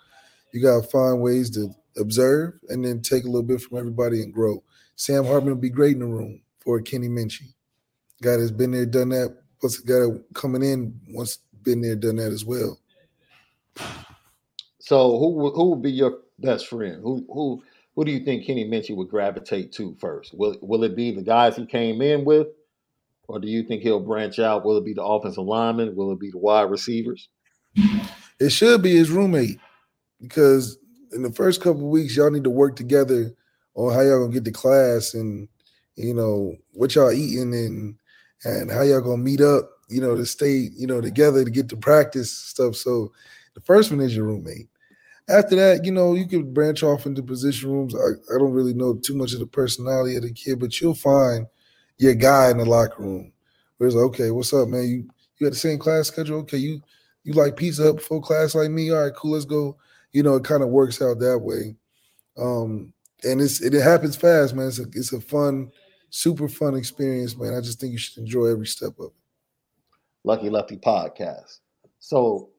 you 0.54 0.62
gotta 0.62 0.88
find 0.88 1.22
ways 1.22 1.50
to 1.52 1.70
observe 1.98 2.54
and 2.70 2.86
then 2.86 3.02
take 3.02 3.24
a 3.24 3.28
little 3.28 3.44
bit 3.44 3.62
from 3.62 3.78
everybody 3.78 4.22
and 4.22 4.34
grow. 4.34 4.64
Sam 4.96 5.26
Hartman 5.26 5.56
will 5.56 5.62
be 5.62 5.70
great 5.70 5.94
in 5.94 6.00
the 6.00 6.06
room 6.06 6.42
for 6.60 6.80
Kenny 6.80 7.10
Minchey. 7.10 7.54
Guy 8.22 8.38
that's 8.38 8.52
been 8.52 8.72
there, 8.72 8.86
done 8.86 9.10
that. 9.10 9.36
Plus, 9.60 9.80
a 9.80 9.86
guy 9.86 10.20
coming 10.34 10.64
in 10.64 11.00
once 11.10 11.40
been 11.64 11.82
there, 11.82 11.96
done 11.96 12.18
that 12.18 12.32
as 12.32 12.46
well. 12.46 12.80
So 14.80 15.18
who 15.20 15.52
who 15.52 15.70
would 15.72 15.82
be 15.82 15.92
your 15.92 16.20
best 16.40 16.68
friend? 16.68 17.02
Who 17.02 17.26
who 17.32 17.64
who 17.96 18.06
do 18.06 18.12
you 18.12 18.24
think 18.24 18.46
Kenny 18.46 18.66
Minchey 18.66 18.96
would 18.96 19.10
gravitate 19.10 19.72
to 19.74 19.96
first? 20.00 20.34
Will 20.34 20.58
will 20.62 20.84
it 20.84 20.96
be 20.96 21.12
the 21.12 21.22
guys 21.22 21.56
he 21.56 21.66
came 21.66 22.02
in 22.02 22.24
with, 22.24 22.48
or 23.28 23.40
do 23.40 23.48
you 23.48 23.64
think 23.64 23.82
he'll 23.82 24.00
branch 24.00 24.40
out? 24.40 24.66
Will 24.66 24.78
it 24.78 24.86
be 24.86 24.94
the 24.94 25.04
offensive 25.04 25.44
linemen? 25.44 25.96
Will 25.96 26.12
it 26.12 26.20
be 26.20 26.32
the 26.32 26.38
wide 26.38 26.70
receivers? 26.70 27.30
It 28.40 28.52
should 28.52 28.82
be 28.82 28.96
his 28.96 29.12
roommate 29.12 29.60
because 30.22 30.78
in 31.14 31.22
the 31.22 31.32
first 31.32 31.62
couple 31.62 31.90
weeks, 31.90 32.16
y'all 32.16 32.32
need 32.32 32.44
to 32.44 32.50
work 32.50 32.76
together 32.76 33.34
on 33.76 33.94
how 33.94 34.02
y'all 34.02 34.22
gonna 34.22 34.34
get 34.34 34.46
to 34.46 34.52
class 34.52 35.14
and 35.14 35.48
you 35.96 36.14
know 36.14 36.56
what 36.74 36.96
y'all 36.96 37.12
eating 37.12 37.54
and 37.54 37.96
and 38.44 38.72
how 38.72 38.82
y'all 38.82 39.02
gonna 39.02 39.18
meet 39.18 39.42
up. 39.42 39.70
You 39.90 40.00
know 40.00 40.16
to 40.16 40.26
stay 40.26 40.70
you 40.76 40.88
know 40.88 41.02
together 41.02 41.44
to 41.44 41.52
get 41.52 41.68
to 41.70 41.78
practice 41.78 42.32
stuff. 42.32 42.76
So 42.76 43.12
the 43.54 43.62
first 43.62 43.92
one 43.92 44.00
is 44.00 44.16
your 44.16 44.26
roommate. 44.26 44.70
After 45.32 45.56
that, 45.56 45.86
you 45.86 45.92
know 45.92 46.14
you 46.14 46.28
can 46.28 46.54
branch 46.54 46.84
off 46.84 47.06
into 47.06 47.24
position 47.24 47.72
rooms. 47.72 47.96
I, 47.96 48.36
I 48.36 48.38
don't 48.38 48.52
really 48.52 48.74
know 48.74 48.96
too 48.96 49.16
much 49.16 49.34
of 49.34 49.40
the 49.40 49.46
personality 49.46 50.16
of 50.16 50.24
the 50.24 50.32
kid, 50.32 50.60
but 50.60 50.80
you'll 50.80 50.94
find 50.94 51.48
your 51.98 52.16
guy 52.16 52.52
in 52.52 52.58
the 52.58 52.66
locker 52.66 53.02
room. 53.02 53.32
Where 53.78 53.88
it's 53.88 53.96
like, 53.96 54.06
okay, 54.06 54.32
what's 54.32 54.54
up, 54.54 54.68
man? 54.68 54.84
You 54.84 55.10
you 55.38 55.48
got 55.48 55.54
the 55.54 55.60
same 55.60 55.80
class 55.80 56.08
schedule? 56.08 56.40
Okay, 56.40 56.58
you 56.58 56.82
you 57.24 57.34
like 57.34 57.56
pizza 57.56 57.90
up 57.90 57.98
before 57.98 58.22
class 58.22 58.56
like 58.56 58.70
me? 58.72 58.92
All 58.92 59.04
right, 59.04 59.14
cool, 59.16 59.32
let's 59.32 59.46
go. 59.46 59.78
You 60.12 60.24
know, 60.24 60.36
it 60.36 60.44
kind 60.44 60.64
of 60.64 60.70
works 60.70 61.02
out 61.02 61.20
that 61.20 61.40
way. 61.40 61.76
Um, 62.38 62.94
and 63.24 63.42
it's 63.42 63.62
it, 63.62 63.74
happens 63.74 64.16
fast, 64.16 64.56
man. 64.56 64.68
It's 64.68 64.80
a 64.80 64.86
it's 64.94 65.14
a 65.14 65.22
fun, 65.22 65.72
super 66.10 66.48
fun 66.48 66.76
experience, 66.76 67.38
man. 67.38 67.54
I 67.54 67.62
just 67.62 67.80
think 67.80 67.92
you 67.92 67.98
should 67.98 68.18
enjoy 68.18 68.48
every 68.48 68.68
step 68.68 69.00
of 69.00 69.08
it. 69.08 69.12
Lucky 70.24 70.50
Lefty 70.50 70.78
podcast. 70.78 71.60
So 72.00 72.50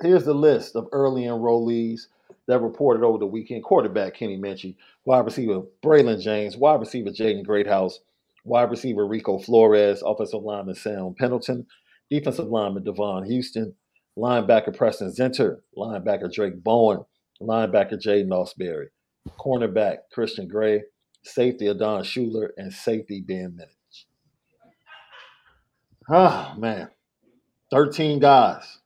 here's 0.00 0.24
the 0.24 0.34
list 0.34 0.76
of 0.76 0.88
early 0.92 1.22
enrollees 1.22 2.06
that 2.46 2.60
reported 2.60 3.04
over 3.04 3.18
the 3.18 3.26
weekend. 3.26 3.64
Quarterback 3.64 4.14
Kenny 4.14 4.38
Minchey, 4.38 4.76
wide 5.04 5.24
receiver 5.24 5.62
Braylon 5.82 6.20
James, 6.20 6.56
wide 6.56 6.80
receiver 6.80 7.10
Jaden 7.10 7.44
Greathouse, 7.44 8.00
wide 8.44 8.70
receiver 8.70 9.06
Rico 9.06 9.38
Flores, 9.38 10.02
offensive 10.04 10.42
lineman 10.42 10.74
Sam 10.74 11.14
Pendleton, 11.18 11.66
defensive 12.10 12.48
lineman 12.48 12.84
Devan 12.84 13.28
Houstan, 13.28 13.74
linebacker 14.18 14.76
Preston 14.76 15.10
Zinter, 15.10 15.60
linebacker 15.76 16.32
Drayk 16.32 16.62
Bowen, 16.62 17.04
linebacker 17.40 17.94
Jaiden 17.94 18.28
Ausberry, 18.28 18.86
cornerback 19.38 19.98
Christian 20.12 20.48
Gray, 20.48 20.82
safety 21.22 21.66
Adon 21.66 22.02
Shuler, 22.02 22.50
and 22.56 22.72
safety 22.72 23.22
Ben 23.26 23.58
Minich. 23.58 24.04
Oh 26.10 26.14
ah, 26.14 26.54
man, 26.58 26.90
13 27.70 28.18
guys 28.18 28.80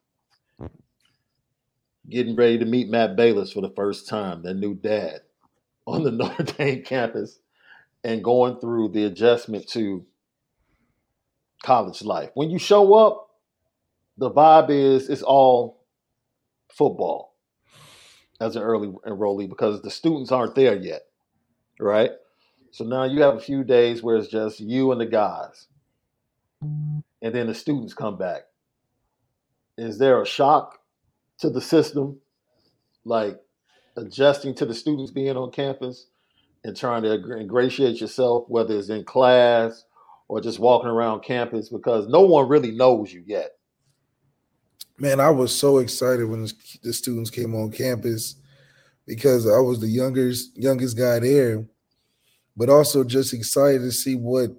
getting 2.09 2.37
ready 2.37 2.59
to 2.59 2.65
meet 2.65 2.89
Matt 2.89 3.17
Balis 3.17 3.53
for 3.53 3.61
the 3.61 3.71
first 3.71 4.09
time, 4.09 4.43
their 4.43 4.55
new 4.55 4.75
dad, 4.75 5.21
on 5.87 6.03
the 6.03 6.11
Notre 6.11 6.45
Dame 6.45 6.83
campus 6.83 7.39
and 8.05 8.23
going 8.23 8.59
through 8.61 8.89
the 8.89 9.05
adjustment 9.05 9.69
to 9.69 10.05
college 11.63 12.03
life. 12.03 12.31
When 12.35 12.51
you 12.51 12.59
show 12.59 12.95
up, 12.95 13.31
the 14.17 14.31
vibe 14.31 14.71
is 14.71 15.09
it's 15.09 15.23
all 15.23 15.85
football 16.73 17.35
as 18.41 18.57
an 18.57 18.63
early 18.63 18.89
enrollee 19.07 19.49
because 19.49 19.83
the 19.83 19.91
students 19.91 20.31
aren't 20.31 20.55
there 20.55 20.77
yet, 20.77 21.03
right? 21.81 22.13
So 22.71 22.85
now 22.85 23.05
you 23.05 23.23
have 23.23 23.35
a 23.35 23.41
few 23.41 23.65
days 23.65 24.03
where 24.03 24.17
it's 24.17 24.29
just 24.29 24.61
you 24.61 24.93
and 24.93 25.01
the 25.01 25.07
guys, 25.07 25.67
and 26.61 27.03
then 27.21 27.47
the 27.47 27.55
students 27.55 27.95
come 27.95 28.19
back. 28.19 28.43
Is 29.77 29.99
there 29.99 30.21
a 30.21 30.27
shock 30.27 30.79
to 31.39 31.51
the 31.51 31.61
system, 31.61 32.19
like 33.05 33.39
adjusting 33.97 34.55
to 34.57 34.67
the 34.67 34.75
students 34.75 35.11
being 35.11 35.37
on 35.37 35.51
campus 35.51 36.07
and 36.65 36.77
trying 36.77 37.03
to 37.03 37.15
ingratiate 37.37 38.01
yourself, 38.01 38.45
whether 38.49 38.77
it's 38.77 38.89
in 38.89 39.05
class 39.05 39.85
or 40.29 40.41
just 40.41 40.59
walking 40.59 40.91
around 40.91 41.21
campus, 41.21 41.69
because 41.69 42.07
no 42.09 42.21
one 42.21 42.49
really 42.49 42.73
knows 42.73 43.13
you 43.13 43.23
yet. 43.27 43.53
Man, 44.99 45.21
I 45.21 45.31
was 45.31 45.55
so 45.55 45.79
excited 45.79 46.29
when 46.29 46.49
the 46.83 46.93
students 46.93 47.31
came 47.31 47.55
on 47.55 47.71
campus 47.71 48.35
because 49.07 49.47
I 49.47 49.59
was 49.61 49.81
the 49.81 49.87
youngest 49.87 50.57
youngest 50.57 50.99
guy 50.99 51.21
there, 51.21 51.65
but 52.57 52.69
also 52.69 53.05
just 53.05 53.33
excited 53.33 53.81
to 53.81 53.93
see 53.93 54.17
what 54.17 54.51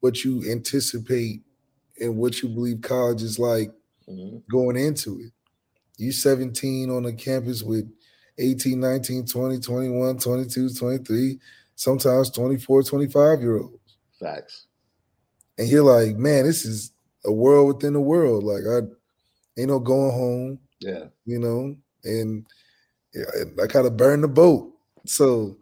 what 0.00 0.22
you 0.22 0.44
anticipate 0.50 1.42
and 1.98 2.16
what 2.16 2.42
you 2.42 2.48
believe 2.50 2.82
college 2.82 3.22
is 3.22 3.38
like 3.38 3.70
mm-hmm. 4.08 4.38
going 4.50 4.76
into 4.76 5.18
it. 5.20 5.32
You 6.00 6.12
17 6.12 6.90
on 6.90 7.02
the 7.02 7.12
campus 7.12 7.62
with 7.62 7.90
18, 8.38 8.80
19, 8.80 9.26
20, 9.26 9.58
21, 9.60 10.18
22, 10.18 10.70
23, 10.70 11.38
sometimes 11.74 12.30
24, 12.30 12.82
25 12.82 13.40
year 13.40 13.58
olds. 13.58 13.96
Facts. 14.18 14.66
And 15.58 15.68
you're 15.68 15.84
like, 15.84 16.16
man, 16.16 16.44
this 16.44 16.64
is 16.64 16.92
a 17.26 17.32
world 17.32 17.68
within 17.68 17.94
a 17.94 18.00
world. 18.00 18.44
Like 18.44 18.62
I 18.66 18.86
ain't 19.60 19.68
no 19.68 19.78
going 19.78 20.12
home. 20.12 20.58
Yeah. 20.80 21.04
You 21.26 21.38
know, 21.38 21.76
and 22.04 22.46
yeah, 23.14 23.24
I 23.62 23.66
kind 23.66 23.86
of 23.86 23.96
burned 23.96 24.24
the 24.24 24.28
boat. 24.28 24.72
So, 25.04 25.58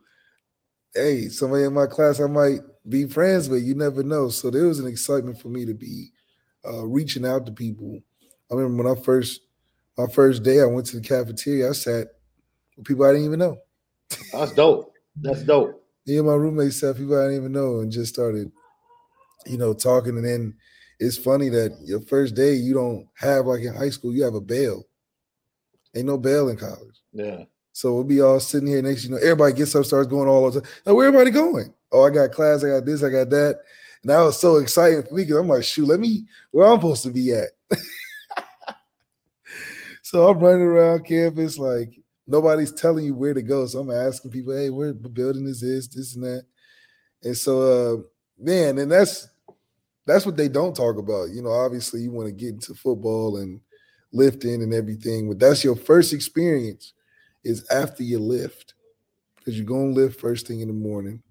hey, 0.95 1.28
somebody 1.28 1.64
in 1.64 1.75
my 1.75 1.87
class 1.87 2.21
I 2.21 2.26
might 2.26 2.61
be 2.88 3.07
friends 3.07 3.49
with. 3.49 3.64
You 3.64 3.75
never 3.75 4.04
know. 4.04 4.28
So 4.28 4.50
there 4.50 4.66
was 4.66 4.78
an 4.78 4.87
excitement 4.87 5.40
for 5.40 5.49
me 5.49 5.66
to 5.66 5.75
be 5.75 6.12
uh, 6.64 6.87
reaching 6.87 7.26
out 7.26 7.47
to 7.47 7.52
people. 7.52 8.00
I 8.50 8.54
remember 8.54 8.85
when 8.85 8.97
I 8.97 9.00
first 9.00 9.40
my 9.99 10.07
first 10.07 10.45
day, 10.45 10.61
I 10.61 10.64
went 10.64 10.87
to 10.87 11.00
the 11.00 11.07
cafeteria. 11.07 11.71
I 11.71 11.73
sat 11.73 12.07
with 12.76 12.87
people 12.87 13.05
I 13.05 13.11
didn't 13.11 13.26
even 13.26 13.40
know. 13.40 13.59
That's 14.33 14.52
dope. 14.52 14.95
That's 15.17 15.43
dope. 15.43 15.85
Me 16.07 16.19
and 16.19 16.26
my 16.26 16.35
roommate 16.35 16.73
sat 16.73 16.97
people 16.97 17.19
I 17.19 17.25
didn't 17.25 17.38
even 17.38 17.52
know 17.52 17.81
and 17.81 17.90
just 17.90 18.14
started, 18.14 18.50
you 19.45 19.59
know, 19.59 19.75
talking. 19.75 20.17
And 20.17 20.25
then 20.25 20.55
it's 21.00 21.19
funny 21.19 21.49
that 21.49 21.76
your 21.85 22.00
first 22.00 22.37
day 22.37 22.55
you 22.55 22.75
don't 22.75 23.09
have 23.17 23.47
like 23.47 23.62
in 23.62 23.75
high 23.75 23.90
school, 23.90 24.14
you 24.14 24.23
have 24.23 24.35
a 24.35 24.40
bail. 24.40 24.85
Ain't 25.97 26.07
no 26.07 26.17
bail 26.17 26.49
in 26.49 26.57
college. 26.57 27.02
Yeah. 27.12 27.45
So 27.73 27.95
we'll 27.95 28.05
be 28.05 28.21
all 28.21 28.40
sitting 28.40 28.69
here 28.69 28.83
next, 28.83 29.05
you 29.05 29.11
know, 29.11 29.19
everybody 29.19 29.52
gets 29.52 29.75
up, 29.75 29.85
starts 29.85 30.09
going 30.09 30.28
all 30.28 30.50
the 30.50 30.61
time. 30.61 30.71
Now, 30.87 30.95
where 30.95 31.09
everybody 31.09 31.31
going? 31.31 31.75
Oh, 31.90 32.05
I 32.05 32.11
got 32.11 32.33
class, 32.33 32.62
I 32.62 32.69
got 32.69 32.85
this, 32.85 33.02
I 33.02 33.11
got 33.11 33.31
that. 33.31 33.61
And 34.02 34.11
that 34.11 34.21
was 34.21 34.38
so 34.38 34.57
exciting 34.57 35.02
for 35.02 35.14
me 35.14 35.25
because 35.25 35.38
I'm 35.38 35.49
like, 35.49 35.64
shoot, 35.64 35.87
let 35.87 35.99
me 35.99 36.25
where 36.52 36.67
I'm 36.67 36.78
supposed 36.78 37.02
to 37.05 37.11
be 37.11 37.33
at. 37.33 37.49
so 40.08 40.26
I'm 40.26 40.38
running 40.38 40.62
around 40.62 41.04
campus 41.04 41.58
like 41.58 42.00
nobody's 42.26 42.72
telling 42.72 43.04
you 43.04 43.14
where 43.14 43.34
to 43.34 43.42
go. 43.42 43.66
So 43.66 43.80
I'm 43.80 43.90
asking 43.90 44.30
people, 44.30 44.56
hey, 44.56 44.70
where 44.70 44.94
the 44.94 45.08
building 45.10 45.46
is 45.46 45.60
this, 45.60 45.86
this 45.86 46.14
and 46.14 46.24
that. 46.24 46.44
And 47.24 47.36
so 47.36 47.60
uh 47.60 48.02
man, 48.42 48.78
and 48.78 48.90
that's 48.90 49.28
that's 50.06 50.24
what 50.24 50.38
they 50.38 50.48
don't 50.48 50.74
talk 50.74 50.96
about. 50.96 51.28
You 51.28 51.42
know, 51.42 51.50
obviously 51.50 52.00
you 52.00 52.10
want 52.10 52.26
to 52.26 52.32
get 52.32 52.54
into 52.54 52.72
football 52.72 53.36
and 53.36 53.60
lifting 54.10 54.62
and 54.62 54.72
everything, 54.72 55.28
but 55.28 55.38
that's 55.38 55.62
your 55.62 55.76
first 55.76 56.14
experience 56.14 56.94
is 57.44 57.66
after 57.70 58.02
you 58.02 58.18
lift. 58.18 58.72
Because 59.36 59.58
you're 59.58 59.66
gonna 59.66 59.92
lift 59.92 60.18
first 60.18 60.46
thing 60.46 60.60
in 60.60 60.68
the 60.68 60.74
morning 60.74 61.22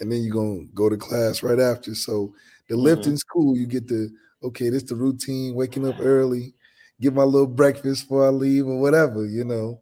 and 0.00 0.10
then 0.10 0.22
you're 0.22 0.34
gonna 0.34 0.64
go 0.72 0.88
to 0.88 0.96
class 0.96 1.42
right 1.42 1.60
after. 1.60 1.94
So 1.94 2.32
the 2.70 2.74
mm-hmm. 2.74 2.84
lifting's 2.84 3.22
cool. 3.22 3.54
You 3.54 3.66
get 3.66 3.86
the 3.86 4.10
okay, 4.42 4.70
this 4.70 4.84
the 4.84 4.96
routine, 4.96 5.54
waking 5.54 5.86
up 5.86 5.96
early, 6.00 6.54
get 7.02 7.12
my 7.12 7.24
little 7.24 7.48
breakfast 7.48 8.04
before 8.04 8.26
I 8.26 8.30
leave 8.30 8.66
or 8.66 8.80
whatever, 8.80 9.26
you 9.26 9.44
know. 9.44 9.80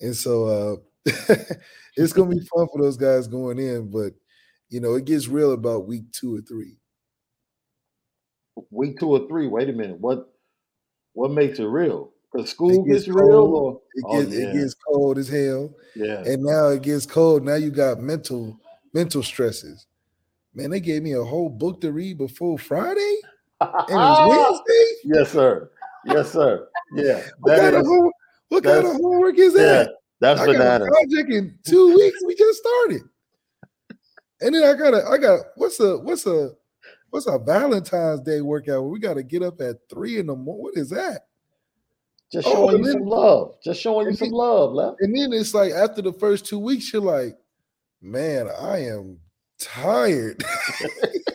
And 0.00 0.16
so 0.16 0.80
uh 1.06 1.12
it's 1.96 2.12
gonna 2.12 2.30
be 2.30 2.40
fun 2.54 2.66
for 2.72 2.82
those 2.82 2.96
guys 2.96 3.28
going 3.28 3.58
in, 3.58 3.90
but 3.90 4.12
you 4.70 4.80
know, 4.80 4.94
it 4.94 5.04
gets 5.04 5.28
real 5.28 5.52
about 5.52 5.86
week 5.86 6.10
two 6.12 6.36
or 6.36 6.40
three. 6.40 6.76
Week 8.70 8.98
two 8.98 9.10
or 9.10 9.28
three. 9.28 9.46
Wait 9.46 9.68
a 9.68 9.72
minute. 9.72 10.00
What 10.00 10.32
what 11.12 11.30
makes 11.30 11.58
it 11.58 11.64
real? 11.64 12.12
Because 12.32 12.50
school 12.50 12.84
gets, 12.84 13.04
gets, 13.04 13.08
real, 13.08 13.54
or 13.54 13.80
it 13.94 14.04
oh, 14.06 14.22
gets, 14.22 14.34
yeah. 14.34 14.46
it 14.46 14.52
gets 14.54 14.74
cold 14.74 15.18
as 15.18 15.28
hell. 15.28 15.74
Yeah. 15.96 16.22
And 16.24 16.42
now 16.42 16.68
it 16.68 16.82
gets 16.82 17.04
cold. 17.04 17.44
Now 17.44 17.56
you 17.56 17.70
got 17.70 18.00
mental 18.00 18.58
mental 18.94 19.22
stresses. 19.22 19.86
Man, 20.54 20.70
they 20.70 20.80
gave 20.80 21.02
me 21.02 21.12
a 21.12 21.24
whole 21.24 21.48
book 21.48 21.80
to 21.80 21.92
read 21.92 22.18
before 22.18 22.58
Friday, 22.58 23.16
and 23.60 23.70
it's 23.88 23.90
Wednesday. 24.28 24.92
Yes, 25.04 25.32
sir. 25.32 25.70
Yes, 26.04 26.32
sir. 26.32 26.68
Yeah. 26.94 27.22
what 27.40 27.58
kind, 27.58 27.74
is, 27.74 27.80
of, 27.80 27.86
homework, 27.86 28.14
what 28.48 28.64
kind 28.64 28.86
of 28.86 28.92
homework 28.92 29.38
is 29.38 29.54
that? 29.54 29.86
Yeah, 29.86 29.92
that's 30.20 30.40
I 30.40 30.46
bananas. 30.46 30.88
Got 30.88 31.02
a 31.02 31.06
project 31.06 31.32
in 31.32 31.58
two 31.66 31.94
weeks. 31.94 32.18
We 32.24 32.34
just 32.34 32.58
started, 32.58 33.02
and 34.40 34.54
then 34.54 34.64
I 34.64 34.74
got 34.74 34.94
a, 34.94 35.06
I 35.06 35.18
got 35.18 35.40
what's 35.56 35.78
a 35.80 35.98
what's 35.98 36.26
a 36.26 36.50
what's 37.10 37.26
a 37.26 37.38
Valentine's 37.38 38.20
Day 38.20 38.40
workout? 38.40 38.84
we 38.84 38.98
got 38.98 39.14
to 39.14 39.22
get 39.22 39.42
up 39.42 39.60
at 39.60 39.76
three 39.88 40.18
in 40.18 40.26
the 40.26 40.34
morning. 40.34 40.62
What 40.62 40.76
is 40.76 40.90
that? 40.90 41.26
Just 42.32 42.46
oh, 42.46 42.52
showing 42.52 42.78
you 42.78 42.84
then, 42.84 42.92
some 42.92 43.02
love. 43.02 43.54
Just 43.62 43.80
showing 43.80 44.06
you 44.08 44.14
some 44.14 44.30
love, 44.30 44.72
left. 44.72 44.98
And 45.00 45.16
then 45.16 45.32
it's 45.32 45.52
like 45.52 45.72
after 45.72 46.00
the 46.00 46.12
first 46.12 46.46
two 46.46 46.60
weeks, 46.60 46.92
you're 46.92 47.02
like, 47.02 47.36
man, 48.00 48.48
I 48.48 48.84
am 48.84 49.18
tired. 49.58 50.42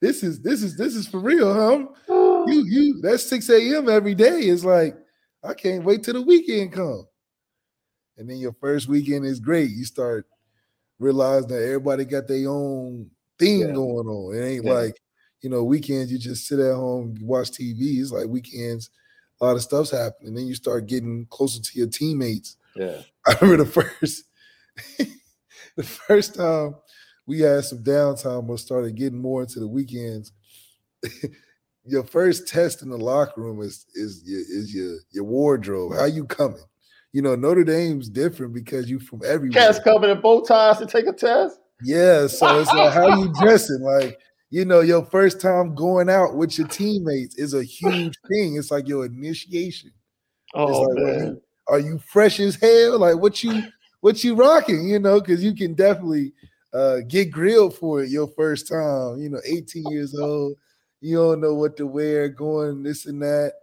this 0.00 0.22
is 0.22 0.40
this 0.40 0.62
is 0.62 0.76
this 0.76 0.94
is 0.94 1.06
for 1.08 1.20
real, 1.20 1.52
huh? 1.52 1.86
You 2.48 2.64
you 2.64 3.00
that's 3.02 3.24
6 3.24 3.50
a.m. 3.50 3.88
every 3.88 4.14
day. 4.14 4.42
It's 4.42 4.64
like 4.64 4.96
I 5.42 5.52
can't 5.52 5.82
wait 5.82 6.04
till 6.04 6.14
the 6.14 6.22
weekend 6.22 6.72
come. 6.72 7.06
And 8.16 8.30
then 8.30 8.36
your 8.36 8.52
first 8.52 8.86
weekend 8.86 9.26
is 9.26 9.40
great. 9.40 9.70
You 9.70 9.84
start 9.84 10.26
realizing 11.00 11.48
that 11.48 11.62
everybody 11.62 12.04
got 12.04 12.28
their 12.28 12.48
own 12.48 13.10
thing 13.36 13.60
yeah. 13.60 13.72
going 13.72 14.06
on. 14.06 14.36
It 14.36 14.46
ain't 14.46 14.64
yeah. 14.64 14.72
like, 14.72 15.00
you 15.40 15.50
know, 15.50 15.64
weekends 15.64 16.12
you 16.12 16.18
just 16.18 16.46
sit 16.46 16.60
at 16.60 16.76
home, 16.76 17.16
watch 17.20 17.50
TV. 17.50 18.00
It's 18.00 18.12
like 18.12 18.28
weekends, 18.28 18.90
a 19.40 19.44
lot 19.44 19.56
of 19.56 19.62
stuff's 19.62 19.90
happening. 19.90 20.34
Then 20.34 20.46
you 20.46 20.54
start 20.54 20.86
getting 20.86 21.26
closer 21.26 21.60
to 21.60 21.78
your 21.78 21.88
teammates 21.88 22.56
yeah. 22.76 22.98
I 23.26 23.36
remember 23.40 23.64
the 23.64 23.70
first 23.70 24.24
the 25.76 25.82
first 25.82 26.34
time 26.34 26.74
we 27.26 27.40
had 27.40 27.64
some 27.64 27.82
downtime 27.82 28.48
or 28.48 28.58
started 28.58 28.94
getting 28.94 29.20
more 29.20 29.42
into 29.42 29.60
the 29.60 29.68
weekends. 29.68 30.32
your 31.84 32.04
first 32.04 32.48
test 32.48 32.82
in 32.82 32.90
the 32.90 32.96
locker 32.96 33.40
room 33.40 33.60
is 33.60 33.86
is 33.94 34.22
your, 34.24 34.40
is 34.40 34.74
your 34.74 34.98
your 35.10 35.24
wardrobe. 35.24 35.94
How 35.94 36.06
you 36.06 36.24
coming? 36.24 36.62
You 37.12 37.22
know, 37.22 37.34
Notre 37.34 37.64
Dame's 37.64 38.08
different 38.08 38.54
because 38.54 38.90
you 38.90 38.98
from 38.98 39.22
everywhere. 39.24 39.66
Cats 39.66 39.78
coming 39.78 40.10
in 40.10 40.20
bow 40.20 40.42
ties 40.42 40.78
to 40.78 40.86
take 40.86 41.06
a 41.06 41.12
test. 41.12 41.58
Yeah, 41.82 42.26
so 42.26 42.60
it's 42.60 42.72
like 42.72 42.92
how 42.92 43.18
you 43.18 43.32
dressing. 43.40 43.80
Like 43.80 44.18
you 44.50 44.64
know, 44.64 44.80
your 44.80 45.04
first 45.06 45.40
time 45.40 45.74
going 45.74 46.08
out 46.08 46.36
with 46.36 46.58
your 46.58 46.68
teammates 46.68 47.36
is 47.36 47.54
a 47.54 47.64
huge 47.64 48.14
thing. 48.28 48.56
It's 48.56 48.70
like 48.70 48.88
your 48.88 49.06
initiation. 49.06 49.90
Oh 50.54 50.82
like, 50.82 51.04
man. 51.04 51.40
Are 51.68 51.80
you 51.80 51.98
fresh 51.98 52.38
as 52.38 52.54
hell? 52.56 52.98
Like 52.98 53.16
what 53.16 53.42
you 53.42 53.64
what 54.00 54.22
you 54.22 54.34
rocking? 54.34 54.88
You 54.88 54.98
know, 54.98 55.20
because 55.20 55.42
you 55.42 55.54
can 55.54 55.74
definitely 55.74 56.32
uh, 56.76 57.00
get 57.08 57.30
grilled 57.30 57.74
for 57.74 58.02
it 58.02 58.10
your 58.10 58.28
first 58.28 58.68
time. 58.68 59.18
You 59.18 59.30
know, 59.30 59.40
18 59.44 59.84
years 59.90 60.14
old, 60.18 60.56
you 61.00 61.16
don't 61.16 61.40
know 61.40 61.54
what 61.54 61.76
to 61.78 61.86
wear, 61.86 62.28
going 62.28 62.82
this 62.82 63.06
and 63.06 63.22
that, 63.22 63.54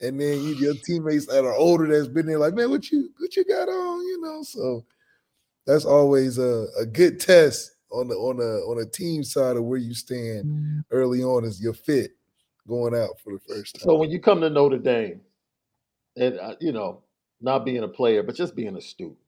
and 0.00 0.20
then 0.20 0.42
you, 0.42 0.54
your 0.54 0.74
teammates 0.74 1.26
that 1.26 1.44
are 1.44 1.54
older 1.54 1.86
that's 1.86 2.08
been 2.08 2.26
there, 2.26 2.38
like, 2.38 2.54
man, 2.54 2.70
what 2.70 2.90
you 2.90 3.10
what 3.18 3.34
you 3.36 3.44
got 3.44 3.68
on? 3.68 4.00
You 4.00 4.20
know, 4.20 4.42
so 4.42 4.84
that's 5.66 5.84
always 5.84 6.38
a, 6.38 6.66
a 6.78 6.86
good 6.86 7.18
test 7.20 7.72
on 7.90 8.08
the 8.08 8.14
on 8.14 8.38
a 8.38 8.70
on 8.70 8.82
a 8.82 8.86
team 8.86 9.24
side 9.24 9.56
of 9.56 9.64
where 9.64 9.78
you 9.78 9.94
stand 9.94 10.46
mm-hmm. 10.46 10.80
early 10.90 11.22
on 11.22 11.44
is 11.44 11.62
your 11.62 11.74
fit 11.74 12.12
going 12.68 12.94
out 12.94 13.18
for 13.22 13.32
the 13.32 13.40
first 13.40 13.74
time. 13.74 13.82
So 13.84 13.96
when 13.96 14.10
you 14.10 14.20
come 14.20 14.40
to 14.40 14.50
Notre 14.50 14.78
Dame, 14.78 15.20
and 16.16 16.38
uh, 16.38 16.54
you 16.60 16.72
know 16.72 17.02
not 17.40 17.64
being 17.64 17.82
a 17.82 17.88
player, 17.88 18.22
but 18.22 18.36
just 18.36 18.54
being 18.54 18.76
a 18.76 18.80
student. 18.80 19.18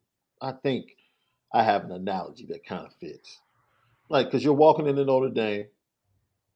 I 0.40 0.52
think 0.52 0.96
I 1.54 1.62
have 1.62 1.84
an 1.84 1.92
analogy 1.92 2.44
that 2.50 2.66
kind 2.66 2.84
of 2.84 2.92
fits. 2.96 3.40
Like, 4.10 4.26
because 4.26 4.44
you're 4.44 4.52
walking 4.52 4.86
into 4.86 5.04
Notre 5.04 5.30
Dame 5.30 5.66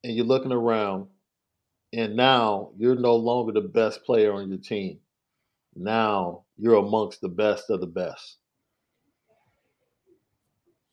and 0.05 0.15
you're 0.15 0.27
looking 0.27 0.53
around, 0.53 1.07
and 1.93 2.17
now 2.17 2.71
you're 2.77 2.97
no 2.97 3.17
longer 3.17 3.53
the 3.53 3.63
best 3.63 4.05
player 4.05 4.35
on 4.35 4.51
your 4.51 4.59
team. 4.59 4.99
Now 5.75 6.43
you're 6.59 6.77
amongst 6.77 7.21
the 7.21 7.29
best 7.29 7.71
of 7.71 7.81
the 7.81 7.87
best. 7.87 8.37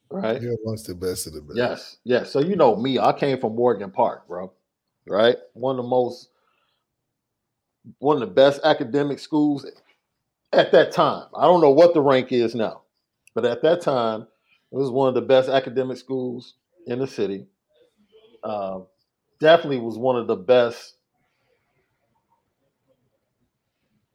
Right? 0.10 0.42
You're 0.42 0.56
amongst 0.64 0.88
the 0.88 0.96
best 0.96 1.28
of 1.28 1.34
the 1.34 1.42
best. 1.42 1.58
Yes, 1.58 1.98
yes. 2.04 2.32
So 2.32 2.40
you 2.40 2.56
know 2.56 2.76
me, 2.76 3.00
I 3.00 3.12
came 3.12 3.40
from 3.40 3.56
Morgan 3.56 3.92
Park, 3.92 4.28
bro. 4.28 4.54
Right? 5.08 5.36
One 5.54 5.78
of 5.78 5.84
the 5.84 5.90
most 5.90 6.30
one 8.00 8.22
of 8.22 8.22
the 8.22 8.34
best 8.34 8.62
academic 8.64 9.20
schools 9.20 9.66
at 10.54 10.72
that 10.72 10.92
time. 10.92 11.28
I 11.36 11.46
don't 11.46 11.62
know 11.62 11.72
what 11.72 11.94
the 11.94 12.02
rank 12.02 12.32
is 12.32 12.56
now, 12.56 12.82
but 13.36 13.46
at 13.46 13.64
that 13.64 13.82
time, 13.82 14.24
it 14.24 14.28
was 14.78 14.92
one 14.92 15.10
of 15.10 15.16
the 15.16 15.22
best 15.22 15.50
academic 15.50 15.98
schools 15.98 16.56
in 16.88 17.00
the 17.00 17.08
city. 17.08 17.48
Uh, 18.44 18.82
definitely 19.40 19.80
was 19.80 19.98
one 19.98 20.18
of 20.18 20.28
the 20.28 20.36
best 20.38 20.96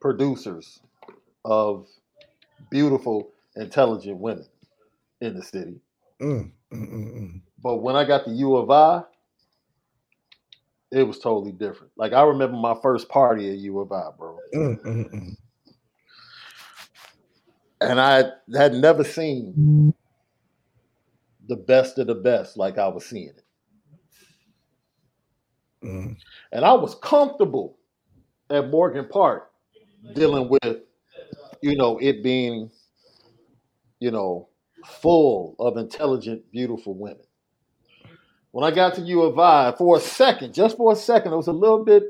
producers 0.01 0.81
of 1.45 1.89
beautiful, 2.71 3.31
intelligent 3.57 4.19
women 4.19 4.47
in 5.21 5.35
the 5.37 5.43
city. 5.43 5.81
Mm, 6.23 6.53
mm, 6.73 6.91
mm, 6.93 7.15
mm, 7.21 7.43
but 7.63 7.77
when 7.79 7.97
I 7.97 8.05
got 8.05 8.25
to 8.27 8.31
U 8.33 8.57
of 8.57 8.71
I, 8.71 9.03
it 10.93 11.05
was 11.05 11.19
totally 11.19 11.53
different. 11.53 11.93
Like 11.97 12.13
I 12.13 12.23
remember 12.23 12.57
my 12.57 12.77
first 12.83 13.09
party 13.09 13.51
at 13.51 13.59
U 13.59 13.81
of 13.81 13.93
I, 13.93 14.11
bro. 14.19 14.39
And 17.81 18.01
I 18.01 18.25
had 18.55 18.75
never 18.75 19.05
seen 19.05 19.95
the 21.49 21.57
best 21.57 21.99
of 21.99 22.07
the 22.07 22.15
best 22.15 22.57
like 22.57 22.79
I 22.79 22.89
was 22.89 23.07
seeing 23.07 23.29
it. 23.29 23.45
Mm. 25.85 26.17
And 26.53 26.65
I 26.65 26.75
was 26.75 26.95
comfortable 26.95 27.79
at 28.51 28.69
Morgan 28.69 29.07
Park 29.11 29.51
dealing 30.15 30.49
with, 30.49 30.81
you 31.63 31.77
know, 31.77 31.99
it 31.99 32.23
being, 32.23 32.71
you 33.99 34.11
know, 34.11 34.49
full 34.85 35.57
of 35.59 35.77
intelligent, 35.77 36.51
beautiful 36.53 36.95
women. 36.95 37.25
When 38.51 38.65
I 38.71 38.75
got 38.75 38.95
to 38.97 39.03
U 39.03 39.23
of 39.23 39.39
I, 39.39 39.73
for 39.77 39.97
a 39.97 40.01
second, 40.01 40.53
just 40.55 40.77
for 40.77 40.93
a 40.93 40.97
second, 40.97 41.33
it 41.33 41.37
was 41.37 41.47
a 41.47 41.53
little 41.53 41.85
bit, 41.85 42.03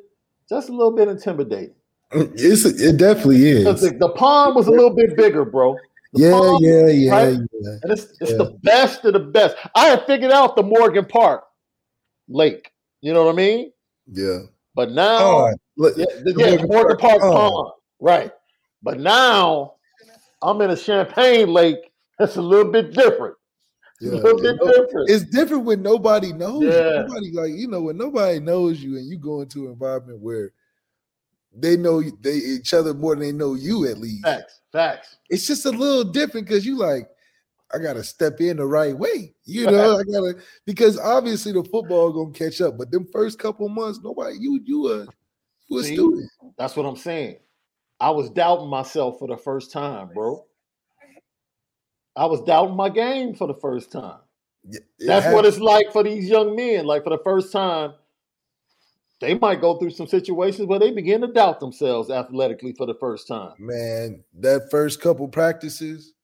just 0.48 0.68
a 0.68 0.72
little 0.72 0.94
bit 0.94 1.09
intimidating. 1.09 1.74
It's, 2.12 2.64
it 2.64 2.96
definitely 2.96 3.46
is. 3.46 3.64
The, 3.81 3.96
the, 3.99 4.09
pond 4.11 4.57
was 4.57 4.66
a 4.66 4.70
little 4.70 4.94
bit 4.94 5.16
bigger, 5.16 5.44
bro. 5.44 5.77
The 6.12 6.23
yeah, 6.23 6.31
pond, 6.33 6.64
yeah, 6.64 6.87
yeah, 6.88 7.12
right? 7.12 7.38
yeah. 7.53 7.70
And 7.83 7.92
it's, 7.92 8.05
it's 8.20 8.33
yeah. 8.33 8.37
the 8.37 8.59
best 8.62 9.05
of 9.05 9.12
the 9.12 9.20
best. 9.20 9.57
I 9.77 9.87
had 9.87 10.07
figured 10.07 10.33
out 10.33 10.57
the 10.57 10.62
Morgan 10.62 11.05
Park 11.05 11.44
Lake. 12.29 12.73
You 13.01 13.12
know 13.12 13.25
what 13.25 13.33
I 13.33 13.37
mean? 13.37 13.73
Yeah. 14.12 14.40
But 14.75 14.90
now, 14.90 15.18
oh, 15.18 15.55
yeah, 15.79 16.05
the, 16.25 16.35
yeah, 16.37 16.46
Morgan, 16.46 16.68
Morgan 16.68 16.96
Park, 16.96 17.20
Park 17.20 17.23
oh. 17.23 17.33
Pond, 17.33 17.73
right? 18.01 18.33
But 18.83 18.99
now 18.99 19.75
I'm 20.42 20.61
in 20.62 20.70
a 20.70 20.77
Champaign 20.77 21.49
Lake. 21.49 21.79
That's 22.18 22.37
a 22.37 22.42
little 22.42 22.70
bit 22.70 22.92
different. 22.92 23.37
Yeah, 24.01 24.12
a 24.12 24.14
little 24.14 24.40
bit 24.40 24.59
different. 24.59 25.11
It's 25.11 25.25
different 25.25 25.64
when 25.64 25.83
nobody 25.83 26.33
knows 26.33 26.64
yeah. 26.64 26.70
you. 26.70 27.07
Nobody 27.07 27.33
like 27.33 27.53
you 27.53 27.68
know 27.68 27.83
when 27.83 27.99
nobody 27.99 28.40
knows 28.40 28.83
you 28.83 28.96
and 28.96 29.07
you 29.07 29.18
go 29.18 29.42
into 29.42 29.66
an 29.66 29.73
environment 29.73 30.20
where 30.20 30.53
they 31.53 31.77
know 31.77 32.03
they 32.21 32.35
each 32.35 32.75
other 32.75 32.95
more 32.95 33.15
than 33.15 33.25
they 33.25 33.33
know 33.33 33.55
you 33.55 33.87
at 33.89 33.99
least. 33.99 34.25
Facts, 34.25 34.61
facts. 34.73 35.17
It's 35.29 35.47
just 35.47 35.67
a 35.67 35.71
little 35.71 36.05
different 36.05 36.47
because 36.47 36.65
you 36.65 36.79
like, 36.79 37.09
I 37.73 37.79
gotta 37.79 38.03
step 38.03 38.41
in 38.41 38.57
the 38.57 38.67
right 38.67 38.97
way. 38.97 39.35
You 39.45 39.67
know, 39.67 39.99
I 39.99 40.03
gotta 40.03 40.35
because 40.67 40.99
obviously 40.99 41.53
the 41.53 41.65
football 41.65 42.13
gonna 42.13 42.33
catch 42.33 42.61
up. 42.61 42.79
But 42.79 42.91
them 42.91 43.07
first 43.13 43.39
couple 43.39 43.69
months, 43.69 44.01
nobody 44.03 44.37
you 44.39 44.61
you 44.65 44.93
a 44.93 45.07
you 45.69 45.79
a 45.79 45.85
See? 45.85 45.95
student. 45.95 46.31
That's 46.59 46.77
what 46.77 46.87
I'm 46.87 46.97
saying. 46.97 47.37
I 48.01 48.11
was 48.11 48.31
doubting 48.31 48.69
myself 48.69 49.19
for 49.19 49.29
the 49.29 49.37
first 49.37 49.73
time, 49.73 50.11
bro. 50.15 50.47
I 52.17 52.27
was 52.27 52.43
doubting 52.43 52.77
my 52.77 52.89
game 52.89 53.35
for 53.35 53.47
the 53.47 53.55
first 53.55 53.93
time. 53.93 54.19
Yeah, 54.69 54.81
That's 54.99 55.35
what 55.35 55.45
it's 55.47 55.59
like 55.59 55.93
for 55.93 56.03
these 56.03 56.29
young 56.29 56.57
men. 56.57 56.85
Like 56.87 57.05
for 57.05 57.11
the 57.11 57.23
first 57.23 57.53
time, 57.53 57.95
they 59.20 59.35
might 59.35 59.61
go 59.61 59.76
through 59.76 59.90
some 59.90 60.06
situations 60.06 60.66
where 60.66 60.78
they 60.78 60.90
begin 60.90 61.20
to 61.20 61.26
doubt 61.26 61.61
themselves 61.61 62.11
athletically 62.11 62.72
for 62.72 62.87
the 62.87 62.94
first 62.94 63.28
time. 63.28 63.52
man. 63.59 64.24
That 64.38 64.70
first 64.70 65.00
couple 65.00 65.28
practices, 65.28 66.14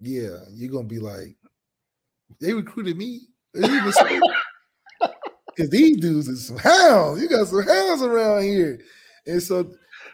yeah, 0.00 0.38
you're 0.52 0.70
gonna 0.70 0.84
be 0.84 0.98
like, 0.98 1.36
they 2.40 2.52
recruited 2.52 2.96
me. 2.96 3.22
Because 3.54 3.96
these 5.70 5.96
dudes 5.96 6.28
is 6.28 6.46
some 6.46 6.58
hounds. 6.58 7.22
You 7.22 7.28
got 7.28 7.48
some 7.48 7.62
hounds 7.62 8.02
around 8.02 8.42
here. 8.42 8.80
And 9.26 9.42
so 9.42 9.72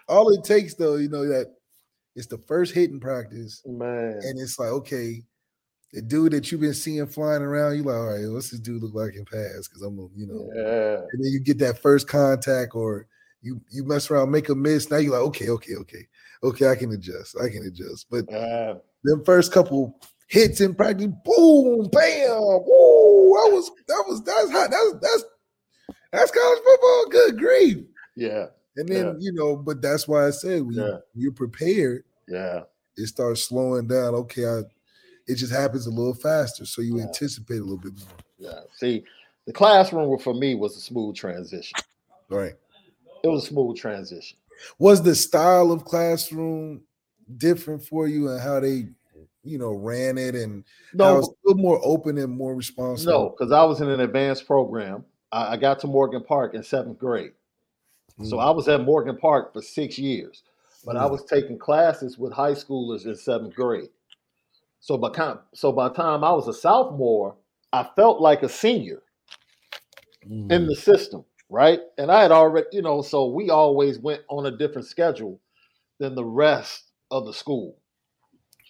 all 0.08 0.32
it 0.32 0.44
takes 0.44 0.74
though, 0.74 0.96
you 0.96 1.08
know, 1.08 1.26
that 1.26 1.54
it's 2.14 2.28
the 2.28 2.38
first 2.46 2.72
hitting 2.72 3.00
practice. 3.00 3.62
Man, 3.66 4.20
And 4.22 4.38
it's 4.38 4.58
like, 4.58 4.70
okay, 4.70 5.22
the 5.94 6.02
dude 6.02 6.32
that 6.32 6.50
you've 6.50 6.60
been 6.60 6.74
seeing 6.74 7.06
flying 7.06 7.40
around, 7.42 7.76
you 7.76 7.84
like, 7.84 7.94
all 7.94 8.06
right, 8.06 8.26
what's 8.28 8.50
this 8.50 8.60
dude 8.60 8.82
look 8.82 8.94
like 8.94 9.14
in 9.14 9.24
pass? 9.24 9.68
Because 9.68 9.80
I'm, 9.82 9.96
you 10.14 10.26
know, 10.26 10.50
yeah, 10.54 10.96
and 11.12 11.24
then 11.24 11.32
you 11.32 11.40
get 11.40 11.58
that 11.60 11.80
first 11.80 12.08
contact, 12.08 12.74
or 12.74 13.06
you 13.42 13.60
you 13.70 13.84
mess 13.84 14.10
around, 14.10 14.30
make 14.30 14.48
a 14.48 14.54
miss. 14.54 14.90
Now 14.90 14.96
you're 14.98 15.12
like, 15.12 15.26
okay, 15.28 15.48
okay, 15.50 15.74
okay, 15.76 16.06
okay, 16.42 16.68
I 16.68 16.74
can 16.74 16.92
adjust, 16.92 17.36
I 17.40 17.48
can 17.48 17.64
adjust. 17.66 18.06
But 18.10 18.24
yeah. 18.28 18.74
them 19.04 19.24
first 19.24 19.52
couple 19.52 19.98
hits 20.26 20.60
in 20.60 20.74
practice, 20.74 21.06
boom, 21.24 21.88
bam, 21.92 22.30
woo, 22.66 23.34
that 23.36 23.50
was 23.52 23.70
that 23.88 24.04
was 24.08 24.22
that's 24.24 24.50
hot. 24.50 24.70
That's 24.70 24.92
that's 25.00 25.24
that's 26.12 26.30
college 26.30 26.58
football. 26.64 27.06
Good 27.10 27.38
grief. 27.38 27.78
yeah, 28.16 28.46
And 28.76 28.88
then 28.88 29.06
Yeah. 29.06 29.12
you 29.20 29.32
know, 29.32 29.56
but 29.56 29.80
that's 29.82 30.08
why 30.08 30.26
I 30.26 30.30
said 30.30 30.62
when 30.62 30.74
Yeah. 30.74 30.98
you're 31.14 31.32
prepared, 31.32 32.04
yeah, 32.28 32.62
it 32.96 33.06
starts 33.06 33.44
slowing 33.44 33.86
down. 33.86 34.14
Okay, 34.14 34.46
I, 34.46 34.62
it 35.26 35.36
just 35.36 35.52
happens 35.52 35.86
a 35.86 35.90
little 35.90 36.14
faster, 36.14 36.64
so 36.66 36.82
you 36.82 36.98
Yeah. 36.98 37.04
anticipate 37.04 37.58
a 37.58 37.62
little 37.62 37.78
bit 37.78 37.92
more. 37.98 38.08
yeah. 38.38 38.60
See, 38.74 39.04
the 39.46 39.52
classroom 39.52 40.18
for 40.18 40.34
me 40.34 40.54
was 40.54 40.76
a 40.76 40.80
smooth 40.80 41.14
transition. 41.16 41.78
Right. 42.28 42.54
It 43.22 43.28
was 43.28 43.44
a 43.44 43.46
smooth 43.48 43.76
transition. 43.76 44.36
Was 44.78 45.02
the 45.02 45.14
style 45.14 45.72
of 45.72 45.84
classroom 45.84 46.82
different 47.38 47.82
for 47.84 48.06
you 48.06 48.28
and 48.28 48.40
how 48.40 48.60
they, 48.60 48.88
you 49.42 49.58
know, 49.58 49.72
ran 49.72 50.18
it 50.18 50.34
and 50.34 50.64
No, 50.92 51.18
it's 51.18 51.28
a 51.28 51.32
little 51.44 51.62
more 51.62 51.80
open 51.82 52.18
and 52.18 52.32
more 52.36 52.54
responsible? 52.54 53.12
no, 53.12 53.28
because 53.30 53.50
I 53.52 53.64
was 53.64 53.80
in 53.80 53.88
an 53.88 54.00
advanced 54.00 54.46
program. 54.46 55.04
I, 55.32 55.52
I 55.52 55.56
got 55.56 55.78
to 55.80 55.86
Morgan 55.86 56.22
Park 56.22 56.54
in 56.54 56.62
seventh 56.62 56.98
grade. 56.98 57.32
So 58.22 58.36
Mm. 58.36 58.40
I 58.46 58.50
was 58.50 58.68
at 58.68 58.82
Morgan 58.82 59.16
Park 59.16 59.52
for 59.52 59.60
six 59.62 59.98
years, 59.98 60.42
but 60.84 60.96
I 60.96 61.04
Mm. 61.04 61.10
was 61.12 61.24
taking 61.24 61.58
classes 61.58 62.16
with 62.18 62.32
high 62.32 62.52
schoolers 62.52 63.06
in 63.06 63.16
seventh 63.16 63.54
grade. 63.54 63.88
So 64.84 64.98
by 64.98 65.08
time, 65.12 65.38
so 65.54 65.72
by 65.72 65.88
the 65.88 65.94
time 65.94 66.22
I 66.22 66.32
was 66.32 66.46
a 66.46 66.52
sophomore, 66.52 67.36
I 67.72 67.88
felt 67.96 68.20
like 68.20 68.42
a 68.42 68.50
senior 68.50 69.02
Mm. 70.28 70.50
in 70.50 70.66
the 70.66 70.74
system, 70.76 71.24
right? 71.48 71.80
And 71.96 72.10
I 72.12 72.20
had 72.20 72.32
already, 72.32 72.66
you 72.72 72.82
know, 72.82 73.00
so 73.00 73.28
we 73.28 73.48
always 73.48 73.98
went 73.98 74.24
on 74.28 74.44
a 74.44 74.54
different 74.56 74.86
schedule 74.86 75.40
than 75.98 76.14
the 76.14 76.24
rest 76.24 76.84
of 77.10 77.26
the 77.26 77.32
school. 77.32 77.78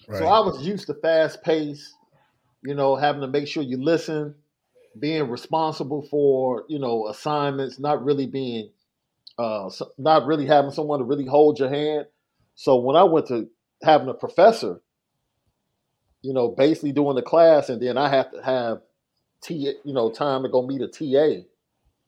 right. 0.09 0.19
So 0.19 0.27
I 0.27 0.39
was 0.41 0.65
used 0.67 0.87
to 0.87 0.95
fast 0.95 1.43
pace, 1.43 1.95
you 2.63 2.75
know, 2.75 2.97
having 2.97 3.23
to 3.23 3.29
make 3.29 3.49
sure 3.49 3.63
you 3.63 3.83
listen, 3.83 4.35
being 4.99 5.29
responsible 5.31 6.03
for, 6.03 6.65
you 6.69 6.79
know, 6.79 7.09
assignments, 7.09 7.79
not 7.81 8.05
really 8.05 8.27
being, 8.27 8.71
uh, 9.39 9.71
not 9.99 10.27
really 10.27 10.47
having 10.47 10.71
someone 10.71 11.01
to 11.01 11.05
really 11.05 11.27
hold 11.27 11.59
your 11.59 11.71
hand. 11.71 12.07
So 12.57 12.77
when 12.77 12.97
I 12.97 13.05
went 13.05 13.29
to 13.29 13.49
having 13.83 14.09
a 14.09 14.15
professor, 14.15 14.81
you 16.25 16.33
know, 16.33 16.49
basically 16.49 16.93
doing 16.93 17.17
the 17.17 17.23
class, 17.23 17.69
and 17.69 17.81
then 17.81 17.99
I 17.99 18.09
have 18.09 18.33
to 18.33 18.43
have 18.43 18.81
T, 19.43 19.75
you 19.85 19.93
know, 19.93 20.11
time 20.11 20.43
to 20.43 20.49
go 20.49 20.67
meet 20.67 20.81
a 20.81 20.89
TA 20.89 21.45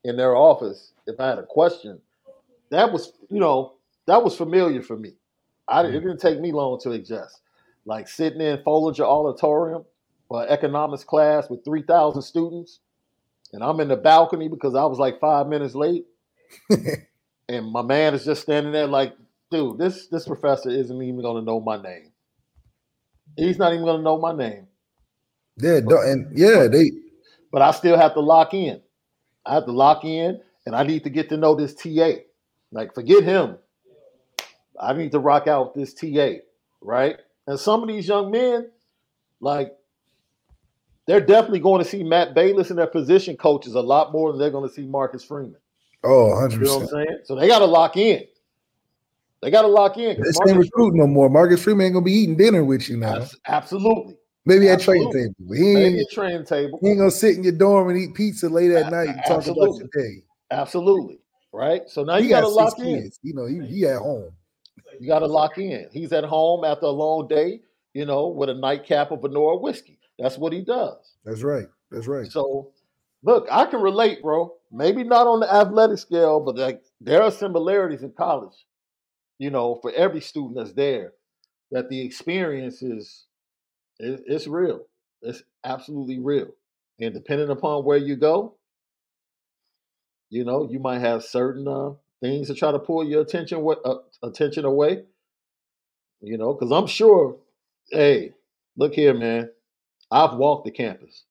in 0.05 0.17
their 0.17 0.35
office 0.35 0.93
if 1.07 1.21
I 1.21 1.29
had 1.29 1.39
a 1.39 1.47
question. 1.47 2.01
That 2.71 2.93
was, 2.93 3.13
you 3.31 3.39
know, 3.39 3.75
that 4.07 4.25
was 4.25 4.37
familiar 4.37 4.83
for 4.83 4.97
me. 4.97 5.15
I 5.69 5.81
it 5.81 5.85
mm-hmm. 5.85 5.93
didn't 5.93 6.21
take 6.21 6.41
me 6.41 6.53
long 6.53 6.81
to 6.81 6.93
adjust 6.93 7.43
like 7.87 8.09
sitting 8.09 8.41
in 8.41 8.59
Foellinger 8.59 9.05
Auditorium 9.05 9.85
for 10.29 10.43
an 10.43 10.49
economics 10.49 11.05
class 11.05 11.49
with 11.49 11.65
3,000 11.65 12.21
students. 12.21 12.81
And 13.53 13.63
I'm 13.63 13.81
in 13.81 13.89
the 13.89 13.97
balcony 13.97 14.49
because 14.49 14.75
I 14.75 14.85
was 14.85 14.99
like 14.99 15.21
five 15.21 15.47
minutes 15.47 15.75
late. 15.75 16.05
and 17.49 17.71
my 17.71 17.83
man 17.83 18.15
is 18.15 18.25
just 18.25 18.43
standing 18.43 18.73
there 18.73 18.89
like, 18.89 19.15
dude, 19.53 19.79
this, 19.79 20.09
this 20.09 20.27
professor 20.27 20.69
isn't 20.69 21.01
even 21.01 21.23
going 21.23 21.41
to 21.41 21.47
know 21.47 21.61
my 21.61 21.81
name. 21.81 22.11
He's 23.37 23.59
not 23.59 23.73
even 23.73 23.85
going 23.85 23.99
to 23.99 24.03
know 24.03 24.19
my 24.19 24.33
name. 24.33 24.67
yeah, 25.59 25.81
and 26.05 26.37
yeah, 26.37 26.67
they 26.67 26.91
But 27.53 27.63
I 27.63 27.71
still 27.71 27.97
have 27.97 28.15
to 28.15 28.21
lock 28.21 28.55
in. 28.55 28.81
I 29.45 29.55
have 29.55 29.67
to 29.67 29.73
lock 29.73 30.05
in 30.05 30.41
and 30.65 30.75
I 30.75 30.83
need 30.83 31.05
to 31.05 31.11
get 31.11 31.29
to 31.29 31.37
know 31.37 31.55
this 31.55 31.75
TA. 31.75 32.23
Like, 32.73 32.95
forget 32.95 33.23
him. 33.23 33.59
I 34.79 34.93
need 34.93 35.13
to 35.13 35.19
rock 35.19 35.47
out 35.47 35.77
with 35.77 35.85
this 35.85 35.95
TA, 35.95 36.41
right? 36.81 37.17
And 37.47 37.59
some 37.59 37.83
of 37.83 37.89
these 37.89 38.09
young 38.09 38.31
men, 38.31 38.71
like, 39.41 39.73
they're 41.07 41.21
definitely 41.21 41.61
going 41.61 41.83
to 41.83 41.89
see 41.89 42.03
Matt 42.03 42.35
Balis 42.35 42.71
and 42.71 42.79
their 42.79 42.89
position 42.89 43.37
coaches 43.37 43.75
a 43.75 43.81
lot 43.81 44.13
more 44.13 44.33
than 44.33 44.41
they're 44.41 44.51
going 44.51 44.69
to 44.69 44.75
see 44.75 44.87
Marcus 44.87 45.23
Freeman. 45.23 45.61
oh 46.03 46.31
100 46.31 46.61
You 46.61 46.67
know 46.67 46.79
what 46.79 46.83
I'm 46.83 46.89
saying? 46.89 47.19
So 47.25 47.37
they 47.37 47.47
got 47.47 47.61
to 47.61 47.67
lock 47.67 47.97
in. 47.97 48.25
They 49.47 49.53
got 49.53 49.63
to 49.63 49.69
lock 49.69 49.97
in. 49.97 50.21
This 50.21 50.37
ain't 50.49 50.59
recruiting 50.59 50.99
no 50.99 51.07
more. 51.07 51.31
Marcus 51.31 51.63
Freeman 51.63 51.87
ain't 51.87 51.93
gonna 51.95 52.05
be 52.05 52.11
eating 52.11 52.37
dinner 52.37 52.65
with 52.65 52.89
you 52.89 52.97
now. 52.97 53.25
Absolutely. 53.47 54.17
Maybe 54.45 54.69
at 54.69 54.81
training 54.81 55.13
table. 55.13 55.55
He 55.55 55.73
Maybe 55.73 55.99
ain't, 56.01 56.11
train 56.11 56.45
table. 56.45 56.81
he 56.83 56.89
ain't 56.89 56.99
gonna 56.99 57.13
sit 57.13 57.37
in 57.37 57.45
your 57.45 57.53
dorm 57.53 57.89
and 57.89 57.97
eat 57.97 58.13
pizza 58.15 58.49
late 58.49 58.73
at 58.73 58.89
A- 58.89 58.91
night 58.91 59.09
and 59.11 59.19
talk 59.19 59.47
about 59.47 59.69
absolutely. 59.69 59.79
your 59.79 60.05
day. 60.05 60.23
Absolutely. 60.51 61.21
Right? 61.53 61.89
So 61.89 62.03
now 62.03 62.17
He 62.17 62.25
you 62.25 62.31
got 62.31 62.41
to 62.41 62.49
lock 62.49 62.77
in. 62.81 63.09
You 63.23 63.35
know, 63.35 63.47
he, 63.47 63.65
he 63.65 63.87
at 63.87 63.99
home. 63.99 64.33
You 64.99 65.07
got 65.07 65.21
to 65.21 65.29
lock 65.29 65.59
in. 65.59 65.87
He's 65.93 66.13
at 66.13 66.25
home 66.25 66.65
after 66.65 66.87
a 66.87 66.91
long 66.91 67.29
day, 67.29 67.61
you 67.95 68.05
know, 68.05 68.27
with 68.27 68.49
a 68.49 68.55
nightcap 68.55 69.13
of 69.13 69.21
vanilla 69.21 69.59
whiskey. 69.59 70.01
That's 70.19 70.39
what 70.39 70.53
he 70.55 70.63
does. 70.63 71.15
That's 71.25 71.45
right. 71.45 71.69
That's 71.93 72.09
right. 72.09 72.27
So, 72.27 72.73
look, 73.23 73.47
I 73.49 73.65
can 73.67 73.81
relate, 73.81 74.23
bro. 74.23 74.55
Maybe 74.73 75.05
not 75.05 75.29
on 75.29 75.39
the 75.39 75.55
athletic 75.55 75.99
scale, 75.99 76.41
but 76.41 76.57
like 76.57 76.83
there 77.01 77.23
are 77.23 77.31
similarities 77.31 78.03
in 78.03 78.11
college. 78.11 78.67
You 79.39 79.51
know, 79.51 79.79
for 79.83 79.93
every 79.93 80.21
student 80.21 80.57
that's 80.57 80.73
there, 80.73 81.13
that 81.71 81.89
the 81.89 82.01
experience 82.01 82.83
is, 82.83 83.27
it, 83.99 84.23
it's 84.27 84.47
real. 84.47 84.83
It's 85.23 85.43
absolutely 85.65 86.19
real. 86.19 86.49
And 87.01 87.13
depending 87.15 87.51
upon 87.51 87.85
where 87.85 87.99
you 87.99 88.17
go, 88.17 88.55
you 90.31 90.45
know, 90.45 90.69
you 90.71 90.79
might 90.79 91.01
have 91.01 91.25
certain 91.25 91.69
uh, 91.69 91.91
things 92.21 92.49
to 92.49 92.55
try 92.55 92.73
to 92.73 92.79
pull 92.79 93.05
your 93.05 93.23
attention 93.23 93.61
wa- 93.61 93.77
uh, 93.85 93.99
attention 94.23 94.65
away. 94.65 95.05
You 96.21 96.39
know, 96.39 96.55
because 96.55 96.73
I'm 96.73 96.87
sure. 96.87 97.37
Hey, 97.91 98.33
look 98.77 98.95
here, 98.95 99.15
man. 99.15 99.51
I've 100.11 100.35
walked 100.37 100.65
the 100.65 100.71
campus. 100.73 101.25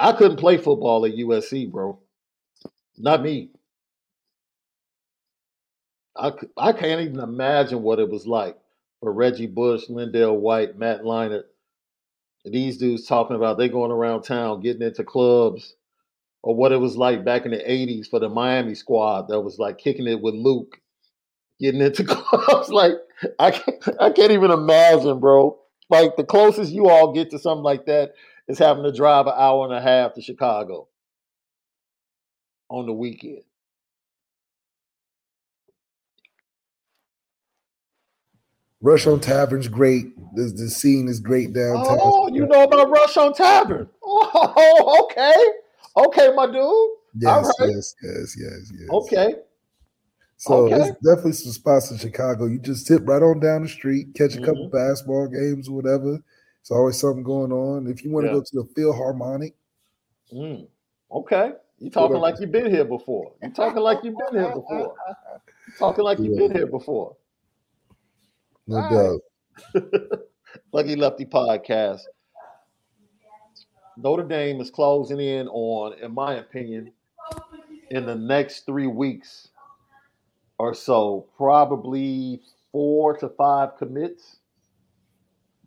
I 0.00 0.12
couldn't 0.12 0.38
play 0.38 0.56
football 0.56 1.04
at 1.06 1.12
USC, 1.12 1.70
bro. 1.70 1.98
Not 2.98 3.22
me. 3.22 3.50
I, 6.16 6.32
I 6.56 6.72
can't 6.72 7.00
even 7.00 7.20
imagine 7.20 7.82
what 7.82 7.98
it 7.98 8.10
was 8.10 8.26
like 8.26 8.56
for 9.00 9.12
Reggie 9.12 9.46
Bush, 9.46 9.86
LenDale 9.88 10.38
White, 10.38 10.78
Matt 10.78 11.02
Leinart, 11.02 11.44
these 12.44 12.78
dudes 12.78 13.06
talking 13.06 13.36
about 13.36 13.58
they 13.58 13.68
going 13.68 13.92
around 13.92 14.22
town 14.22 14.60
getting 14.60 14.82
into 14.82 15.04
clubs, 15.04 15.74
or 16.42 16.54
what 16.54 16.72
it 16.72 16.78
was 16.78 16.96
like 16.96 17.24
back 17.24 17.44
in 17.44 17.52
the 17.52 17.58
80s 17.58 18.08
for 18.08 18.18
the 18.18 18.28
Miami 18.28 18.74
squad 18.74 19.28
that 19.28 19.40
was 19.40 19.58
like 19.58 19.78
kicking 19.78 20.08
it 20.08 20.20
with 20.20 20.34
Luke, 20.34 20.80
getting 21.60 21.80
into 21.80 22.04
clubs. 22.08 22.68
like, 22.68 22.94
I 23.38 23.52
can't, 23.52 23.88
I 24.00 24.10
can't 24.10 24.32
even 24.32 24.50
imagine, 24.50 25.20
bro. 25.20 25.58
Like, 25.88 26.16
the 26.16 26.24
closest 26.24 26.72
you 26.72 26.88
all 26.88 27.12
get 27.12 27.30
to 27.30 27.38
something 27.38 27.62
like 27.62 27.86
that 27.86 28.14
is 28.48 28.58
having 28.58 28.82
to 28.84 28.92
drive 28.92 29.26
an 29.26 29.34
hour 29.36 29.64
and 29.66 29.74
a 29.74 29.80
half 29.80 30.14
to 30.14 30.22
Chicago 30.22 30.88
on 32.68 32.86
the 32.86 32.92
weekend. 32.92 33.42
Rush 38.82 39.06
on 39.06 39.20
Tavern's 39.20 39.68
great. 39.68 40.16
The, 40.34 40.42
the 40.44 40.68
scene 40.68 41.06
is 41.08 41.20
great 41.20 41.52
downtown. 41.52 41.98
Oh, 42.00 42.28
you 42.28 42.46
know 42.46 42.64
about 42.64 42.90
Rush 42.90 43.16
on 43.16 43.32
Tavern. 43.32 43.88
Oh, 44.02 45.06
okay. 45.10 45.34
Okay, 45.96 46.34
my 46.34 46.46
dude. 46.46 46.90
yes, 47.14 47.52
right. 47.60 47.70
yes, 47.70 47.94
yes, 48.02 48.36
yes, 48.38 48.72
yes. 48.72 48.90
Okay. 48.90 49.34
So 50.36 50.66
okay. 50.66 50.74
it's 50.74 50.98
definitely 51.06 51.32
some 51.32 51.52
spots 51.52 51.90
in 51.92 51.98
Chicago. 51.98 52.46
You 52.46 52.58
just 52.58 52.86
sit 52.86 53.02
right 53.04 53.22
on 53.22 53.38
down 53.38 53.62
the 53.62 53.68
street, 53.68 54.08
catch 54.14 54.34
a 54.34 54.40
couple 54.40 54.68
Mhm. 54.68 54.72
basketball 54.72 55.28
games 55.28 55.68
or 55.68 55.76
whatever, 55.76 56.18
It's 56.60 56.70
always 56.70 56.96
something 56.96 57.24
going 57.24 57.52
on. 57.52 57.88
If 57.88 58.04
you 58.04 58.10
want 58.12 58.24
to 58.24 58.28
Yeah. 58.28 58.34
go 58.34 58.42
to 58.42 58.56
the 58.56 58.64
Philharmonic, 58.74 59.54
Mm, 60.32 60.66
okay. 61.10 61.52
You 61.78 61.90
talking 61.90 62.16
like 62.16 62.40
you've 62.40 62.52
been 62.52 62.70
here 62.70 62.84
before. 62.84 63.32
You 63.42 63.50
talking 63.50 63.82
like 63.82 64.02
you've 64.02 64.16
been 64.16 64.40
here 64.40 64.52
before. 64.54 64.94
You 65.66 65.74
talking 65.78 66.04
like 66.04 66.18
you've 66.18 66.38
been 66.38 66.52
here 66.52 66.66
before. 66.66 67.16
No 68.72 68.78
All 68.78 69.20
doubt. 69.74 70.20
Lucky 70.72 70.96
Lefty 70.96 71.26
podcast. 71.26 72.00
Notre 73.98 74.22
Dame 74.22 74.60
is 74.60 74.70
closing 74.70 75.20
in 75.20 75.46
on, 75.48 75.98
in 75.98 76.14
my 76.14 76.34
opinion, 76.36 76.90
in 77.90 78.06
the 78.06 78.14
next 78.14 78.64
three 78.64 78.86
weeks 78.86 79.48
or 80.58 80.72
so, 80.72 81.26
probably 81.36 82.40
four 82.70 83.14
to 83.18 83.28
five 83.28 83.76
commits. 83.76 84.38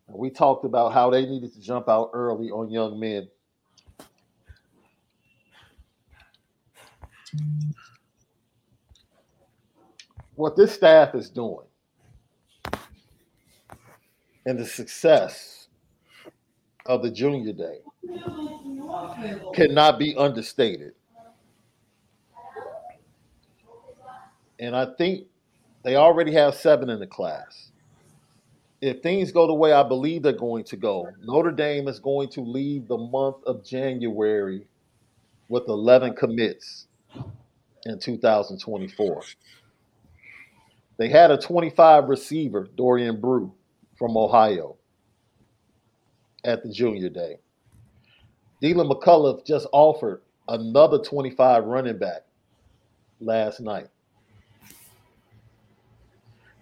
We 0.08 0.30
talked 0.30 0.64
about 0.64 0.92
how 0.92 1.10
they 1.10 1.26
needed 1.26 1.54
to 1.54 1.60
jump 1.60 1.88
out 1.88 2.10
early 2.12 2.50
on 2.50 2.70
young 2.70 2.98
men. 2.98 3.28
What 10.34 10.56
this 10.56 10.72
staff 10.72 11.14
is 11.14 11.30
doing 11.30 11.66
and 14.46 14.58
the 14.58 14.64
success 14.64 15.66
of 16.86 17.02
the 17.02 17.10
junior 17.10 17.52
day 17.52 17.80
cannot 19.52 19.98
be 19.98 20.14
understated. 20.16 20.92
And 24.58 24.74
I 24.74 24.86
think 24.96 25.26
they 25.82 25.96
already 25.96 26.32
have 26.32 26.54
seven 26.54 26.88
in 26.88 27.00
the 27.00 27.06
class. 27.06 27.72
If 28.80 29.02
things 29.02 29.32
go 29.32 29.46
the 29.46 29.54
way 29.54 29.72
I 29.72 29.82
believe 29.82 30.22
they're 30.22 30.32
going 30.32 30.64
to 30.64 30.76
go, 30.76 31.08
Notre 31.22 31.50
Dame 31.50 31.88
is 31.88 31.98
going 31.98 32.28
to 32.30 32.40
leave 32.40 32.86
the 32.86 32.96
month 32.96 33.36
of 33.46 33.64
January 33.64 34.66
with 35.48 35.64
11 35.66 36.14
commits 36.14 36.86
in 37.84 37.98
2024. 37.98 39.22
They 40.98 41.08
had 41.08 41.30
a 41.30 41.36
25 41.36 42.08
receiver, 42.08 42.68
Dorian 42.76 43.20
Brew, 43.20 43.52
from 43.96 44.16
Ohio 44.16 44.76
at 46.44 46.62
the 46.62 46.70
junior 46.70 47.08
day. 47.08 47.38
Deland 48.60 48.90
McCullough 48.90 49.44
just 49.44 49.66
offered 49.72 50.22
another 50.48 50.98
25 50.98 51.64
running 51.64 51.98
back 51.98 52.22
last 53.20 53.60
night. 53.60 53.88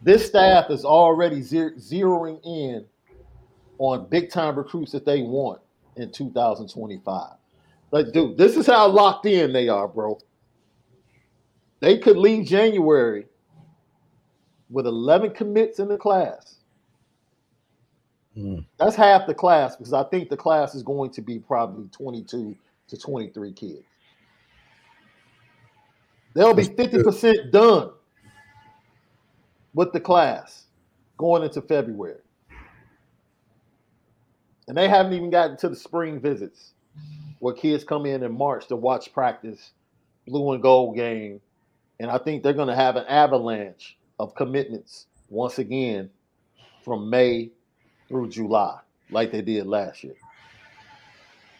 This 0.02 0.26
staff 0.26 0.70
is 0.70 0.84
already 0.84 1.40
zeroing 1.40 2.40
in 2.44 2.84
on 3.78 4.06
big 4.08 4.30
time 4.30 4.56
recruits 4.56 4.92
that 4.92 5.06
they 5.06 5.22
want 5.22 5.60
in 5.96 6.10
2025. 6.10 7.30
Like, 7.90 8.12
dude, 8.12 8.36
this 8.36 8.56
is 8.56 8.66
how 8.66 8.88
locked 8.88 9.24
in 9.26 9.52
they 9.52 9.68
are, 9.68 9.88
bro. 9.88 10.18
They 11.80 11.98
could 11.98 12.16
leave 12.16 12.46
January 12.46 13.26
with 14.68 14.86
11 14.86 15.30
commits 15.34 15.78
in 15.78 15.88
the 15.88 15.96
class. 15.96 16.56
Mm. 18.36 18.64
That's 18.78 18.96
half 18.96 19.26
the 19.26 19.34
class 19.34 19.76
because 19.76 19.92
I 19.92 20.04
think 20.04 20.28
the 20.28 20.36
class 20.36 20.74
is 20.74 20.82
going 20.82 21.10
to 21.12 21.22
be 21.22 21.38
probably 21.38 21.88
22 21.88 22.56
to 22.88 22.96
23 22.96 23.52
kids. 23.52 23.82
They'll 26.34 26.54
be 26.54 26.64
50% 26.64 27.52
done 27.52 27.90
with 29.72 29.92
the 29.92 30.00
class 30.00 30.64
going 31.16 31.44
into 31.44 31.62
February. 31.62 32.18
And 34.66 34.76
they 34.76 34.88
haven't 34.88 35.12
even 35.12 35.30
gotten 35.30 35.56
to 35.58 35.68
the 35.68 35.76
spring 35.76 36.20
visits 36.20 36.72
where 37.38 37.54
kids 37.54 37.84
come 37.84 38.06
in 38.06 38.22
in 38.22 38.36
March 38.36 38.66
to 38.68 38.76
watch 38.76 39.12
practice, 39.12 39.72
blue 40.26 40.52
and 40.52 40.62
gold 40.62 40.96
game. 40.96 41.40
And 42.00 42.10
I 42.10 42.18
think 42.18 42.42
they're 42.42 42.52
going 42.52 42.68
to 42.68 42.74
have 42.74 42.96
an 42.96 43.04
avalanche 43.06 43.96
of 44.18 44.34
commitments 44.34 45.06
once 45.28 45.58
again 45.58 46.10
from 46.84 47.10
May 47.10 47.50
through 48.08 48.28
July, 48.28 48.78
like 49.10 49.32
they 49.32 49.42
did 49.42 49.66
last 49.66 50.04
year. 50.04 50.14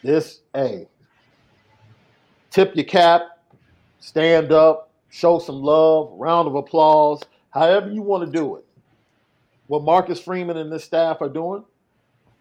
This, 0.03 0.41
hey, 0.53 0.87
tip 2.51 2.75
your 2.75 2.85
cap, 2.85 3.39
stand 3.99 4.51
up, 4.51 4.91
show 5.09 5.39
some 5.39 5.61
love, 5.61 6.11
round 6.13 6.47
of 6.47 6.55
applause, 6.55 7.21
however 7.49 7.91
you 7.91 8.01
want 8.01 8.25
to 8.25 8.37
do 8.37 8.55
it. 8.57 8.65
What 9.67 9.83
Marcus 9.83 10.21
Freeman 10.21 10.57
and 10.57 10.71
this 10.71 10.83
staff 10.83 11.21
are 11.21 11.29
doing 11.29 11.63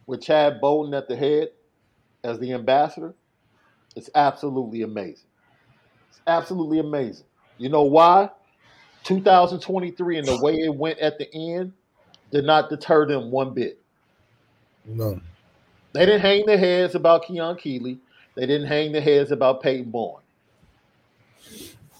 with 0.06 0.20
Chad 0.20 0.60
Bowden 0.60 0.92
at 0.92 1.08
the 1.08 1.16
head 1.16 1.48
as 2.22 2.38
the 2.38 2.52
ambassador, 2.52 3.14
it's 3.96 4.10
absolutely 4.14 4.82
amazing. 4.82 5.28
It's 6.10 6.20
absolutely 6.26 6.80
amazing. 6.80 7.26
You 7.58 7.68
know 7.68 7.84
why? 7.84 8.30
2023 9.04 10.18
and 10.18 10.26
the 10.26 10.40
way 10.42 10.54
it 10.54 10.74
went 10.74 10.98
at 10.98 11.18
the 11.18 11.32
end 11.34 11.72
did 12.30 12.44
not 12.44 12.70
deter 12.70 13.06
them 13.06 13.30
one 13.30 13.54
bit. 13.54 13.80
No. 14.84 15.20
They 15.92 16.06
didn't 16.06 16.20
hang 16.20 16.44
their 16.46 16.58
heads 16.58 16.94
about 16.94 17.24
Keon 17.26 17.56
Keeley. 17.56 17.98
They 18.34 18.46
didn't 18.46 18.66
hang 18.66 18.92
their 18.92 19.00
heads 19.00 19.30
about 19.30 19.62
Peyton 19.62 19.90
Bowen. 19.90 20.22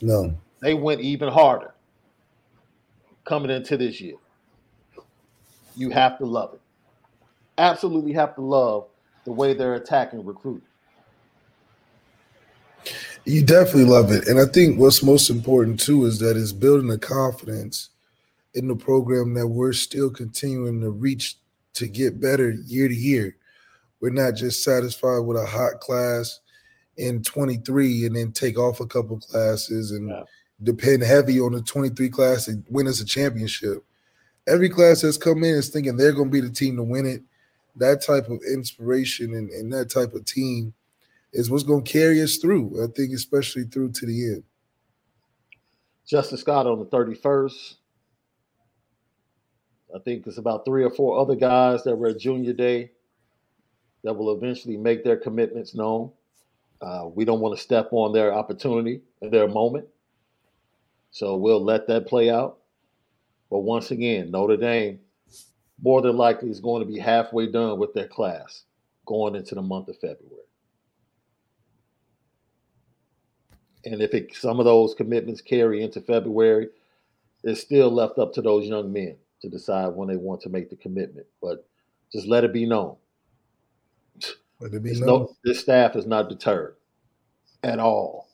No. 0.02 0.36
They 0.60 0.74
went 0.74 1.00
even 1.00 1.28
harder 1.28 1.74
coming 3.24 3.50
into 3.50 3.76
this 3.76 4.00
year. 4.00 4.16
You 5.76 5.90
have 5.90 6.18
to 6.18 6.26
love 6.26 6.54
it. 6.54 6.60
Absolutely 7.58 8.12
have 8.12 8.34
to 8.34 8.40
love 8.40 8.86
the 9.24 9.32
way 9.32 9.54
they're 9.54 9.74
attacking 9.74 10.24
recruiting. 10.24 10.66
You 13.24 13.42
definitely 13.42 13.84
love 13.84 14.10
it. 14.12 14.28
And 14.28 14.38
I 14.38 14.44
think 14.44 14.78
what's 14.78 15.02
most 15.02 15.30
important 15.30 15.80
too 15.80 16.04
is 16.04 16.18
that 16.18 16.36
it's 16.36 16.52
building 16.52 16.88
the 16.88 16.98
confidence 16.98 17.88
in 18.52 18.68
the 18.68 18.76
program 18.76 19.34
that 19.34 19.46
we're 19.46 19.72
still 19.72 20.10
continuing 20.10 20.80
to 20.80 20.90
reach 20.90 21.36
to 21.74 21.88
get 21.88 22.20
better 22.20 22.50
year 22.66 22.88
to 22.88 22.94
year. 22.94 23.36
We're 24.00 24.10
not 24.10 24.34
just 24.34 24.62
satisfied 24.62 25.20
with 25.20 25.36
a 25.36 25.46
hot 25.46 25.80
class 25.80 26.40
in 26.96 27.22
23 27.22 28.06
and 28.06 28.16
then 28.16 28.32
take 28.32 28.58
off 28.58 28.80
a 28.80 28.86
couple 28.86 29.18
classes 29.18 29.90
and 29.90 30.08
Yeah. 30.08 30.22
depend 30.62 31.02
heavy 31.02 31.40
on 31.40 31.52
the 31.52 31.62
23 31.62 32.08
class 32.08 32.44
to 32.46 32.62
win 32.70 32.86
us 32.86 33.00
a 33.00 33.04
championship. 33.04 33.84
Every 34.46 34.68
class 34.68 35.00
that's 35.02 35.16
come 35.16 35.38
in 35.42 35.54
is 35.56 35.70
thinking 35.70 35.96
they're 35.96 36.12
going 36.12 36.28
to 36.30 36.32
be 36.32 36.40
the 36.40 36.50
team 36.50 36.76
to 36.76 36.82
win 36.82 37.06
it. 37.06 37.22
That 37.76 38.02
type 38.02 38.28
of 38.28 38.40
inspiration 38.42 39.34
and, 39.34 39.50
and 39.50 39.72
that 39.72 39.90
type 39.90 40.14
of 40.14 40.24
team 40.24 40.72
is 41.32 41.50
what's 41.50 41.64
going 41.64 41.82
to 41.82 41.90
carry 41.92 42.22
us 42.22 42.36
through. 42.36 42.84
I 42.84 42.86
think, 42.94 43.12
especially 43.12 43.64
through 43.64 43.90
to 43.92 44.06
the 44.06 44.24
end. 44.34 44.44
Justin 46.06 46.38
Scott 46.38 46.66
on 46.66 46.78
the 46.78 46.84
31st. 46.84 47.74
I 49.94 50.00
think 50.00 50.24
there's 50.24 50.38
about 50.38 50.64
three 50.64 50.82
or 50.82 50.90
four 50.90 51.18
other 51.18 51.36
guys 51.36 51.84
that 51.84 51.96
were 51.96 52.08
at 52.08 52.18
junior 52.18 52.52
day 52.52 52.90
that 54.02 54.14
will 54.14 54.36
eventually 54.36 54.76
make 54.76 55.04
their 55.04 55.16
commitments 55.16 55.74
known. 55.74 56.10
Uh, 56.80 57.08
we 57.14 57.24
don't 57.24 57.40
want 57.40 57.56
to 57.56 57.62
step 57.62 57.88
on 57.92 58.12
their 58.12 58.34
opportunity 58.34 59.00
and 59.22 59.30
their 59.30 59.46
moment. 59.46 59.86
So 61.12 61.36
we'll 61.36 61.62
let 61.62 61.86
that 61.86 62.08
play 62.08 62.28
out. 62.28 62.58
But 63.50 63.60
once 63.60 63.92
again, 63.92 64.32
Notre 64.32 64.56
Dame 64.56 64.98
more 65.80 66.02
than 66.02 66.16
likely 66.16 66.50
is 66.50 66.60
going 66.60 66.84
to 66.84 66.92
be 66.92 66.98
halfway 66.98 67.46
done 67.46 67.78
with 67.78 67.94
their 67.94 68.08
class 68.08 68.64
going 69.06 69.36
into 69.36 69.54
the 69.54 69.62
month 69.62 69.88
of 69.88 69.96
February. 69.96 70.42
And 73.84 74.02
if 74.02 74.12
it, 74.12 74.34
some 74.34 74.58
of 74.58 74.64
those 74.64 74.94
commitments 74.94 75.40
carry 75.40 75.82
into 75.82 76.00
February, 76.00 76.68
it's 77.44 77.60
still 77.60 77.90
left 77.90 78.18
up 78.18 78.32
to 78.34 78.42
those 78.42 78.66
young 78.66 78.92
men 78.92 79.16
to 79.44 79.50
decide 79.50 79.88
when 79.88 80.08
they 80.08 80.16
want 80.16 80.40
to 80.42 80.48
make 80.50 80.70
the 80.70 80.76
commitment. 80.76 81.26
But 81.42 81.66
just 82.12 82.26
let 82.26 82.44
it 82.44 82.52
be 82.52 82.66
known. 82.66 82.96
Let 84.60 84.74
it 84.74 84.82
be 84.82 84.90
It's 84.90 85.00
known. 85.00 85.08
no, 85.08 85.36
this 85.44 85.60
staff 85.60 85.96
is 85.96 86.06
not 86.06 86.28
deterred 86.28 86.76
at 87.62 87.78
all. 87.78 88.28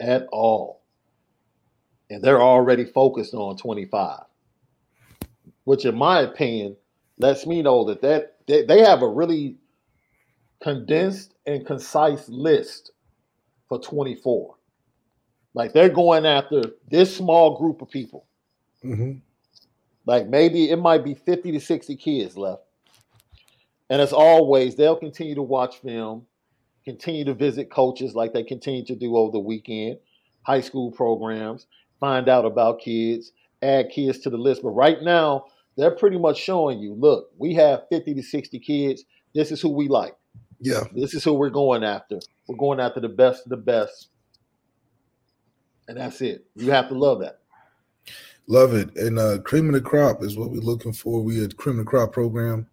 At 0.00 0.26
all. 0.32 0.82
And 2.10 2.22
they're 2.22 2.42
already 2.42 2.84
focused 2.84 3.34
on 3.34 3.56
25, 3.56 4.20
which, 5.64 5.84
in 5.84 5.96
my 5.96 6.20
opinion, 6.20 6.76
lets 7.18 7.46
me 7.46 7.62
know 7.62 7.84
that, 7.84 8.00
that 8.02 8.36
they, 8.46 8.64
they 8.64 8.80
have 8.80 9.02
a 9.02 9.08
really 9.08 9.56
condensed 10.62 11.34
and 11.46 11.66
concise 11.66 12.28
list 12.28 12.92
for 13.68 13.78
24. 13.80 14.54
Like 15.54 15.72
they're 15.72 15.88
going 15.90 16.26
after 16.26 16.62
this 16.90 17.16
small 17.16 17.58
group 17.58 17.82
of 17.82 17.90
people. 17.90 18.26
Mhm. 18.84 19.20
Like 20.08 20.26
maybe 20.26 20.70
it 20.70 20.78
might 20.78 21.04
be 21.04 21.12
50 21.12 21.52
to 21.52 21.60
60 21.60 21.94
kids 21.96 22.34
left. 22.34 22.62
And 23.90 24.00
as 24.00 24.14
always, 24.14 24.74
they'll 24.74 24.96
continue 24.96 25.34
to 25.34 25.42
watch 25.42 25.82
film, 25.82 26.24
continue 26.86 27.26
to 27.26 27.34
visit 27.34 27.70
coaches 27.70 28.14
like 28.14 28.32
they 28.32 28.42
continue 28.42 28.86
to 28.86 28.96
do 28.96 29.18
over 29.18 29.32
the 29.32 29.38
weekend, 29.38 29.98
high 30.44 30.62
school 30.62 30.90
programs, 30.90 31.66
find 32.00 32.26
out 32.26 32.46
about 32.46 32.80
kids, 32.80 33.32
add 33.60 33.90
kids 33.90 34.20
to 34.20 34.30
the 34.30 34.38
list. 34.38 34.62
But 34.62 34.70
right 34.70 34.96
now, 35.02 35.44
they're 35.76 35.90
pretty 35.90 36.18
much 36.18 36.38
showing 36.38 36.78
you, 36.78 36.94
look, 36.94 37.28
we 37.36 37.52
have 37.56 37.82
50 37.90 38.14
to 38.14 38.22
60 38.22 38.58
kids. 38.60 39.04
This 39.34 39.52
is 39.52 39.60
who 39.60 39.68
we 39.68 39.88
like. 39.88 40.16
Yeah. 40.58 40.84
This 40.94 41.12
is 41.12 41.22
who 41.22 41.34
we're 41.34 41.50
going 41.50 41.84
after. 41.84 42.18
We're 42.48 42.56
going 42.56 42.80
after 42.80 43.00
the 43.00 43.10
best 43.10 43.44
of 43.44 43.50
the 43.50 43.58
best. 43.58 44.08
And 45.86 45.98
that's 45.98 46.22
it. 46.22 46.46
You 46.56 46.70
have 46.70 46.88
to 46.88 46.94
love 46.94 47.20
that. 47.20 47.40
Love 48.48 48.72
it. 48.74 48.96
And 48.96 49.18
uh, 49.18 49.38
cream 49.40 49.68
of 49.68 49.74
the 49.74 49.80
crop 49.80 50.22
is 50.22 50.36
what 50.36 50.50
we're 50.50 50.60
looking 50.60 50.94
for. 50.94 51.22
We 51.22 51.38
had 51.38 51.58
cream 51.58 51.78
of 51.78 51.84
the 51.84 51.90
crop 51.90 52.12
program, 52.12 52.66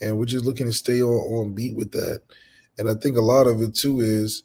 and 0.00 0.18
we're 0.18 0.24
just 0.24 0.46
looking 0.46 0.66
to 0.66 0.72
stay 0.72 1.02
on, 1.02 1.12
on 1.12 1.54
beat 1.54 1.76
with 1.76 1.92
that. 1.92 2.22
And 2.78 2.90
I 2.90 2.94
think 2.94 3.16
a 3.16 3.22
lot 3.22 3.46
of 3.46 3.60
it 3.60 3.74
too 3.74 4.00
is 4.00 4.42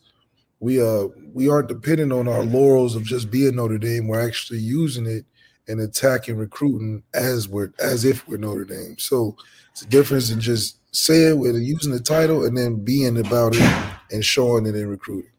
we 0.60 0.82
uh 0.82 1.08
we 1.34 1.50
aren't 1.50 1.70
dependent 1.70 2.12
on 2.12 2.28
our 2.28 2.44
laurels 2.44 2.96
of 2.96 3.04
just 3.04 3.32
being 3.32 3.56
Notre 3.56 3.78
Dame. 3.78 4.08
We're 4.08 4.26
actually 4.26 4.60
using 4.60 5.06
it 5.06 5.26
and 5.70 5.80
attacking 5.80 6.36
recruiting 6.36 7.04
as 7.14 7.48
we're 7.48 7.72
as 7.80 8.04
if 8.04 8.28
we're 8.28 8.38
Notre 8.38 8.66
Dame. 8.66 8.98
So 9.00 9.38
it's 9.72 9.84
a 9.84 9.88
difference 9.88 10.30
in 10.30 10.42
just 10.42 10.78
saying 10.94 11.40
we're 11.40 11.58
using 11.58 11.94
the 11.94 12.02
title 12.02 12.46
and 12.46 12.58
then 12.58 12.84
being 12.84 13.18
about 13.18 13.56
it 13.56 13.94
and 14.12 14.26
showing 14.26 14.66
it 14.66 14.76
in 14.76 14.90
recruiting. 14.90 15.32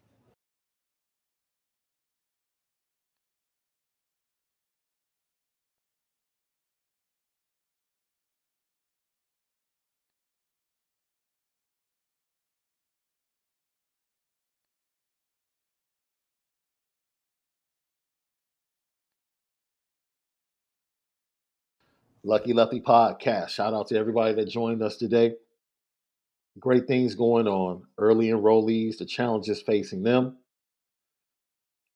Lucky 22.22 22.52
Lefty 22.52 22.80
Podcast. 22.80 23.48
Shout 23.48 23.72
out 23.72 23.88
to 23.88 23.96
everybody 23.96 24.34
that 24.34 24.48
joined 24.48 24.82
us 24.82 24.96
today. 24.96 25.34
Great 26.58 26.86
things 26.86 27.14
going 27.14 27.46
on. 27.46 27.84
Early 27.96 28.28
enrollees, 28.28 28.98
the 28.98 29.06
challenges 29.06 29.62
facing 29.62 30.02
them. 30.02 30.36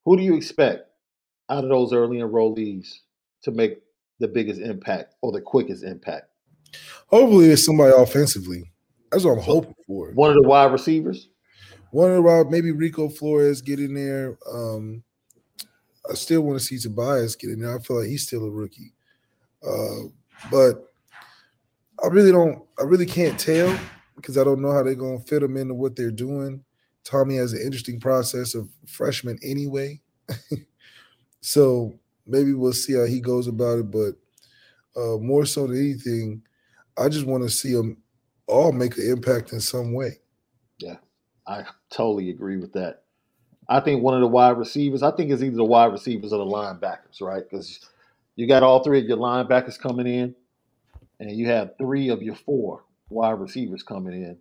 Who 0.04 0.16
do 0.16 0.22
you 0.22 0.36
expect 0.36 0.88
out 1.50 1.64
of 1.64 1.70
those 1.70 1.92
early 1.92 2.18
enrollees 2.18 3.00
to 3.42 3.50
make 3.50 3.80
the 4.18 4.28
biggest 4.28 4.60
impact 4.60 5.14
or 5.20 5.32
the 5.32 5.40
quickest 5.40 5.84
impact? 5.84 6.28
Hopefully, 7.08 7.50
it's 7.50 7.66
somebody 7.66 7.92
offensively. 7.94 8.64
That's 9.10 9.24
what 9.24 9.38
I'm 9.38 9.44
hoping 9.44 9.74
for. 9.86 10.10
One 10.12 10.30
of 10.30 10.42
the 10.42 10.48
wide 10.48 10.72
receivers. 10.72 11.28
One 11.90 12.10
of 12.10 12.24
the 12.24 12.46
maybe 12.50 12.72
Rico 12.72 13.08
Flores 13.08 13.60
get 13.60 13.78
in 13.78 13.94
there. 13.94 14.38
Um, 14.50 15.04
I 16.10 16.14
still 16.14 16.40
want 16.40 16.58
to 16.58 16.64
see 16.64 16.78
Tobias 16.78 17.36
get 17.36 17.50
in 17.50 17.60
there. 17.60 17.78
I 17.78 17.80
feel 17.80 18.00
like 18.00 18.08
he's 18.08 18.26
still 18.26 18.44
a 18.44 18.50
rookie. 18.50 18.94
Uh, 19.66 20.08
but 20.50 20.92
I 22.02 22.08
really 22.08 22.32
don't, 22.32 22.62
I 22.78 22.84
really 22.84 23.06
can't 23.06 23.38
tell 23.38 23.78
because 24.16 24.36
I 24.36 24.44
don't 24.44 24.60
know 24.60 24.72
how 24.72 24.82
they're 24.82 24.94
going 24.94 25.20
to 25.20 25.26
fit 25.26 25.40
them 25.40 25.56
into 25.56 25.74
what 25.74 25.96
they're 25.96 26.10
doing. 26.10 26.64
Tommy 27.04 27.36
has 27.36 27.52
an 27.52 27.60
interesting 27.60 28.00
process 28.00 28.54
of 28.54 28.68
freshman 28.86 29.38
anyway. 29.42 30.00
so 31.40 31.98
maybe 32.26 32.52
we'll 32.54 32.72
see 32.72 32.94
how 32.94 33.04
he 33.04 33.20
goes 33.20 33.46
about 33.46 33.78
it. 33.78 33.90
But 33.90 34.14
uh, 34.96 35.18
more 35.18 35.44
so 35.44 35.66
than 35.66 35.78
anything, 35.78 36.42
I 36.96 37.08
just 37.08 37.26
want 37.26 37.42
to 37.42 37.50
see 37.50 37.72
them 37.72 37.98
all 38.46 38.72
make 38.72 38.96
an 38.96 39.10
impact 39.10 39.52
in 39.52 39.60
some 39.60 39.92
way. 39.92 40.18
Yeah, 40.78 40.96
I 41.46 41.64
totally 41.90 42.30
agree 42.30 42.56
with 42.56 42.72
that. 42.74 43.02
I 43.68 43.80
think 43.80 44.02
one 44.02 44.14
of 44.14 44.20
the 44.20 44.26
wide 44.26 44.58
receivers, 44.58 45.02
I 45.02 45.10
think 45.10 45.30
it's 45.30 45.42
either 45.42 45.56
the 45.56 45.64
wide 45.64 45.92
receivers 45.92 46.32
or 46.32 46.38
the 46.38 46.50
linebackers, 46.50 47.20
right? 47.20 47.42
Because 47.42 47.80
you 48.36 48.46
got 48.46 48.62
all 48.62 48.82
three 48.82 49.00
of 49.00 49.06
your 49.06 49.18
linebackers 49.18 49.78
coming 49.78 50.06
in, 50.06 50.34
and 51.20 51.30
you 51.30 51.48
have 51.48 51.76
three 51.78 52.08
of 52.08 52.22
your 52.22 52.34
four 52.34 52.84
wide 53.08 53.38
receivers 53.38 53.82
coming 53.82 54.22
in. 54.22 54.36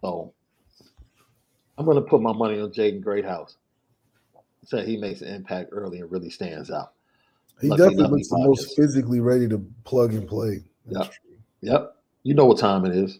So 0.00 0.32
I'm 1.78 1.84
going 1.84 1.96
to 1.96 2.02
put 2.02 2.22
my 2.22 2.32
money 2.32 2.60
on 2.60 2.70
Jaden 2.70 3.02
Greathouse. 3.02 3.56
Say 4.64 4.84
he 4.84 4.96
makes 4.96 5.20
an 5.20 5.28
impact 5.28 5.70
early 5.72 6.00
and 6.00 6.10
really 6.10 6.30
stands 6.30 6.70
out. 6.70 6.92
He 7.60 7.68
Lucky 7.68 7.82
definitely 7.82 8.18
looks 8.18 8.28
the 8.28 8.38
most 8.38 8.76
physically 8.76 9.20
ready 9.20 9.48
to 9.48 9.64
plug 9.84 10.12
and 10.12 10.28
play. 10.28 10.62
That's 10.86 11.06
Yep. 11.06 11.14
true. 11.14 11.36
Yep. 11.62 11.96
You 12.22 12.34
know 12.34 12.46
what 12.46 12.58
time 12.58 12.84
it 12.84 12.94
is. 12.94 13.18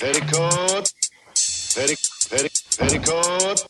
Petticoat. 0.00 0.92
Petti, 1.34 1.96
petti, 2.28 2.78
petticoat. 2.78 3.69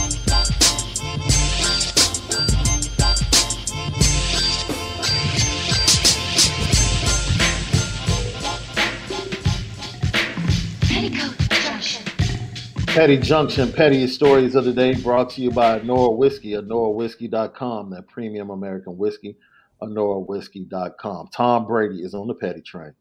Petty 12.93 13.17
Junction, 13.17 13.71
Pettiest 13.71 14.13
Stories 14.15 14.53
of 14.55 14.65
the 14.65 14.73
Day, 14.73 14.93
brought 14.95 15.29
to 15.31 15.41
you 15.41 15.49
by 15.49 15.79
Nora 15.79 16.11
Whiskey, 16.11 16.51
AnoraWhiskey.com, 16.51 17.89
that 17.91 18.07
premium 18.09 18.49
American 18.49 18.97
whiskey, 18.97 19.37
AnoraWhiskey.com. 19.81 21.29
Tom 21.33 21.65
Brady 21.67 22.01
is 22.03 22.13
on 22.13 22.27
the 22.27 22.33
Petty 22.33 22.61
train. 22.61 22.93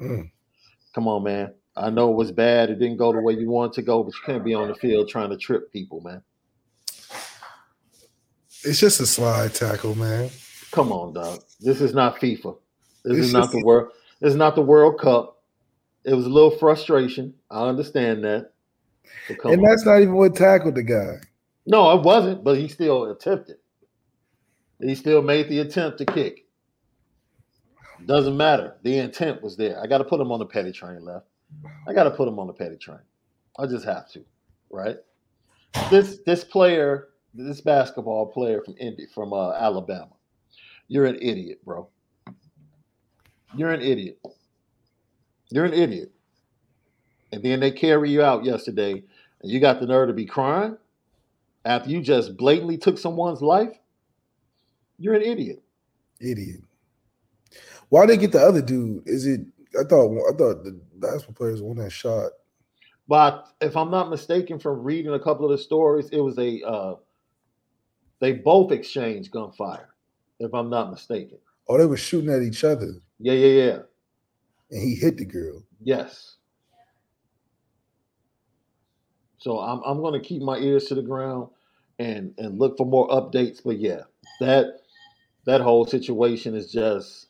Mm. 0.00 0.30
Come 0.96 1.06
on, 1.06 1.22
man. 1.22 1.54
I 1.76 1.90
know 1.90 2.10
it 2.10 2.16
was 2.16 2.32
bad. 2.32 2.70
It 2.70 2.80
didn't 2.80 2.96
go 2.96 3.12
the 3.12 3.20
way 3.20 3.34
you 3.34 3.48
wanted 3.48 3.74
to 3.74 3.82
go, 3.82 4.02
but 4.02 4.14
you 4.14 4.20
can't 4.26 4.44
be 4.44 4.52
on 4.54 4.66
the 4.68 4.74
field 4.74 5.08
trying 5.08 5.30
to 5.30 5.36
trip 5.36 5.72
people, 5.72 6.00
man. 6.00 6.22
It's 8.64 8.80
just 8.80 8.98
a 9.00 9.06
slide 9.06 9.54
tackle, 9.54 9.94
man. 9.94 10.30
Come 10.72 10.90
on, 10.90 11.12
dog. 11.12 11.40
This 11.60 11.80
is 11.80 11.94
not 11.94 12.16
FIFA. 12.16 12.58
This 13.04 13.18
It's 13.18 13.26
is 13.28 13.32
not 13.32 13.42
just- 13.44 13.52
the 13.52 13.62
world. 13.64 13.92
This 14.20 14.30
is 14.30 14.36
not 14.36 14.54
the 14.56 14.62
World 14.62 14.98
Cup. 14.98 15.42
It 16.04 16.14
was 16.14 16.24
a 16.26 16.30
little 16.30 16.50
frustration. 16.50 17.34
I 17.50 17.68
understand 17.68 18.24
that. 18.24 18.52
And 19.28 19.38
on. 19.44 19.62
that's 19.62 19.84
not 19.84 20.00
even 20.00 20.14
what 20.14 20.36
tackled 20.36 20.74
the 20.74 20.82
guy. 20.82 21.16
No, 21.66 21.98
it 21.98 22.02
wasn't, 22.02 22.44
but 22.44 22.56
he 22.56 22.68
still 22.68 23.10
attempted. 23.10 23.56
He 24.80 24.94
still 24.94 25.22
made 25.22 25.48
the 25.48 25.60
attempt 25.60 25.98
to 25.98 26.04
kick. 26.06 26.46
Doesn't 28.04 28.36
matter. 28.36 28.76
The 28.82 28.98
intent 28.98 29.42
was 29.42 29.56
there. 29.56 29.80
I 29.82 29.86
got 29.86 29.98
to 29.98 30.04
put 30.04 30.20
him 30.20 30.30
on 30.30 30.38
the 30.38 30.46
petty 30.46 30.70
train 30.70 31.04
left. 31.04 31.26
I 31.88 31.92
got 31.92 32.04
to 32.04 32.10
put 32.10 32.28
him 32.28 32.38
on 32.38 32.46
the 32.46 32.52
petty 32.52 32.76
train. 32.76 33.00
I 33.58 33.66
just 33.66 33.84
have 33.84 34.10
to, 34.12 34.24
right? 34.70 34.96
This 35.90 36.18
this 36.26 36.44
player, 36.44 37.08
this 37.34 37.60
basketball 37.60 38.26
player 38.26 38.62
from 38.62 38.74
Indy, 38.78 39.06
from 39.14 39.32
uh, 39.32 39.52
Alabama, 39.52 40.12
you're 40.88 41.06
an 41.06 41.16
idiot, 41.16 41.64
bro. 41.64 41.88
You're 43.54 43.70
an 43.70 43.82
idiot. 43.82 44.18
You're 45.50 45.64
an 45.64 45.72
idiot. 45.72 46.12
And 47.36 47.44
then 47.44 47.60
they 47.60 47.70
carry 47.70 48.10
you 48.10 48.22
out 48.22 48.44
yesterday, 48.44 48.92
and 49.42 49.50
you 49.50 49.60
got 49.60 49.78
the 49.78 49.86
nerve 49.86 50.08
to 50.08 50.14
be 50.14 50.26
crying 50.26 50.76
after 51.66 51.90
you 51.90 52.00
just 52.00 52.36
blatantly 52.36 52.78
took 52.78 52.96
someone's 52.96 53.42
life, 53.42 53.76
you're 54.98 55.14
an 55.14 55.22
idiot. 55.22 55.62
Idiot. 56.20 56.60
Why 57.88 58.06
they 58.06 58.16
get 58.16 58.32
the 58.32 58.40
other 58.40 58.62
dude? 58.62 59.02
Is 59.06 59.26
it? 59.26 59.40
I 59.78 59.82
thought. 59.84 60.12
I 60.12 60.36
thought 60.36 60.64
the 60.64 60.80
basketball 60.94 61.34
players 61.34 61.60
won 61.60 61.76
that 61.78 61.90
shot. 61.90 62.30
But 63.08 63.48
if 63.60 63.76
I'm 63.76 63.90
not 63.90 64.10
mistaken 64.10 64.58
from 64.58 64.82
reading 64.82 65.12
a 65.12 65.20
couple 65.20 65.44
of 65.44 65.50
the 65.50 65.62
stories, 65.62 66.08
it 66.10 66.20
was 66.20 66.38
a 66.38 66.62
uh, 66.62 66.94
they 68.20 68.32
both 68.32 68.72
exchanged 68.72 69.30
gunfire. 69.30 69.90
If 70.38 70.54
I'm 70.54 70.70
not 70.70 70.90
mistaken. 70.90 71.38
Oh, 71.68 71.78
they 71.78 71.86
were 71.86 71.96
shooting 71.96 72.30
at 72.30 72.42
each 72.42 72.62
other, 72.62 72.92
Yeah, 73.18 73.32
yeah, 73.32 73.62
yeah. 73.64 73.78
and 74.70 74.82
he 74.82 74.94
hit 74.94 75.16
the 75.16 75.24
girl. 75.24 75.62
Yes. 75.82 76.35
So 79.38 79.58
I'm 79.60 79.82
I'm 79.84 80.02
gonna 80.02 80.20
keep 80.20 80.42
my 80.42 80.58
ears 80.58 80.86
to 80.86 80.96
the 80.96 81.02
ground 81.02 81.48
and 81.98 82.34
and 82.38 82.58
look 82.58 82.76
for 82.78 82.86
more 82.86 83.08
updates. 83.08 83.60
But 83.64 83.78
yeah, 83.78 84.02
that 84.40 84.66
that 85.46 85.60
whole 85.62 85.86
situation 85.86 86.54
is 86.54 86.72
just 86.72 87.28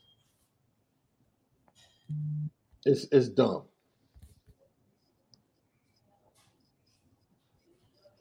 it's 2.86 3.06
it's 3.12 3.28
dumb. 3.28 3.64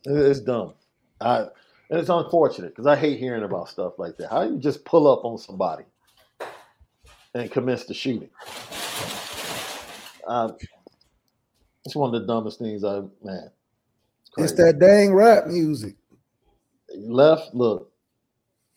It's 0.05 0.41
dumb. 0.41 0.75
I 1.21 1.41
and 1.89 1.99
it's 1.99 2.09
unfortunate 2.09 2.69
because 2.71 2.87
I 2.87 2.95
hate 2.97 3.19
hearing 3.19 3.43
about 3.43 3.69
stuff 3.69 3.93
like 3.99 4.17
that. 4.17 4.31
How 4.31 4.43
you 4.43 4.57
just 4.59 4.85
pull 4.85 5.07
up 5.11 5.25
on 5.25 5.37
somebody 5.37 5.85
and 7.35 7.51
commence 7.51 7.85
the 7.85 7.93
shooting? 7.95 8.29
Uh, 10.27 10.49
It's 11.85 11.97
one 11.97 12.15
of 12.15 12.21
the 12.21 12.27
dumbest 12.27 12.59
things 12.59 12.85
I 12.85 13.01
man. 13.23 13.51
It's 14.37 14.53
that 14.53 14.79
dang 14.79 15.13
rap 15.13 15.47
music. 15.47 15.95
left. 16.97 17.53
Look, 17.53 17.91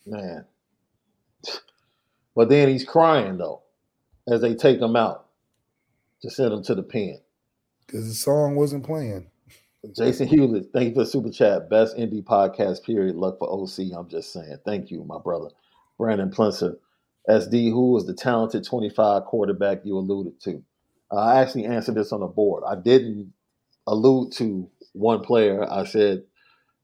man. 0.06 0.44
But 2.36 2.48
then 2.48 2.68
he's 2.68 2.84
crying 2.84 3.38
though, 3.38 3.62
as 4.28 4.40
they 4.40 4.54
take 4.54 4.80
him 4.80 4.96
out 4.96 5.26
to 6.22 6.30
send 6.30 6.52
him 6.52 6.62
to 6.64 6.74
the 6.74 6.82
pen. 6.82 7.18
Because 7.86 8.08
the 8.08 8.14
song 8.14 8.54
wasn't 8.56 8.84
playing. 8.84 9.30
Jason 9.96 10.28
Hewlett, 10.28 10.70
thank 10.72 10.88
you 10.88 10.94
for 10.94 11.04
the 11.04 11.10
super 11.10 11.30
chat. 11.30 11.70
Best 11.70 11.96
indie 11.96 12.22
podcast, 12.22 12.84
period. 12.84 13.16
Luck 13.16 13.38
for 13.38 13.48
OC. 13.50 13.92
I'm 13.96 14.08
just 14.08 14.32
saying. 14.32 14.58
Thank 14.64 14.90
you, 14.90 15.04
my 15.04 15.18
brother. 15.18 15.48
Brandon 15.98 16.30
Plinser. 16.30 16.76
SD, 17.28 17.70
who 17.70 17.92
was 17.92 18.06
the 18.06 18.14
talented 18.14 18.64
25 18.64 19.24
quarterback 19.24 19.80
you 19.84 19.96
alluded 19.96 20.40
to? 20.42 20.62
Uh, 21.10 21.16
I 21.16 21.40
actually 21.40 21.66
answered 21.66 21.94
this 21.94 22.12
on 22.12 22.20
the 22.20 22.26
board. 22.26 22.64
I 22.66 22.74
didn't 22.76 23.32
allude 23.86 24.32
to 24.32 24.70
one 24.98 25.20
player. 25.20 25.66
I 25.70 25.84
said 25.84 26.24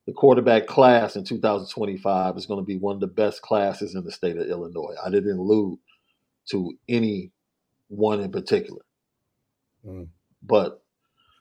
the 0.07 0.13
quarterback 0.13 0.67
class 0.67 1.17
in 1.17 1.25
2025 1.25 2.37
is 2.37 2.47
going 2.47 2.61
to 2.61 2.67
be 2.67 2.77
one 2.77 2.95
of 2.95 3.01
the 3.01 3.07
best 3.07 3.43
classes 3.43 3.95
in 3.95 4.05
the 4.05 4.13
state 4.13 4.37
of 4.37 4.47
Illinois. 4.47 4.95
I 5.05 5.11
didn't 5.11 5.39
allude 5.39 5.79
to 6.51 6.75
any 6.89 7.33
one 7.89 8.21
in 8.21 8.31
particular. 8.31 8.83
Mm. 9.87 10.09
But 10.43 10.83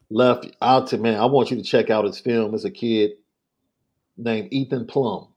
left 0.09 0.47
out 0.61 0.87
to 0.87 0.97
man, 0.97 1.19
I 1.19 1.25
want 1.25 1.51
you 1.51 1.57
to 1.57 1.63
check 1.63 1.89
out 1.89 2.05
his 2.05 2.19
film 2.19 2.53
as 2.53 2.65
a 2.65 2.71
kid 2.71 3.11
named 4.17 4.49
Ethan 4.51 4.85
Plum 4.85 5.27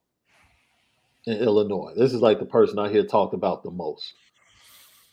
in 1.26 1.38
Illinois. 1.38 1.92
This 1.96 2.12
is 2.12 2.20
like 2.20 2.38
the 2.38 2.46
person 2.46 2.78
I 2.78 2.90
hear 2.90 3.04
talked 3.04 3.34
about 3.34 3.62
the 3.62 3.70
most. 3.70 4.14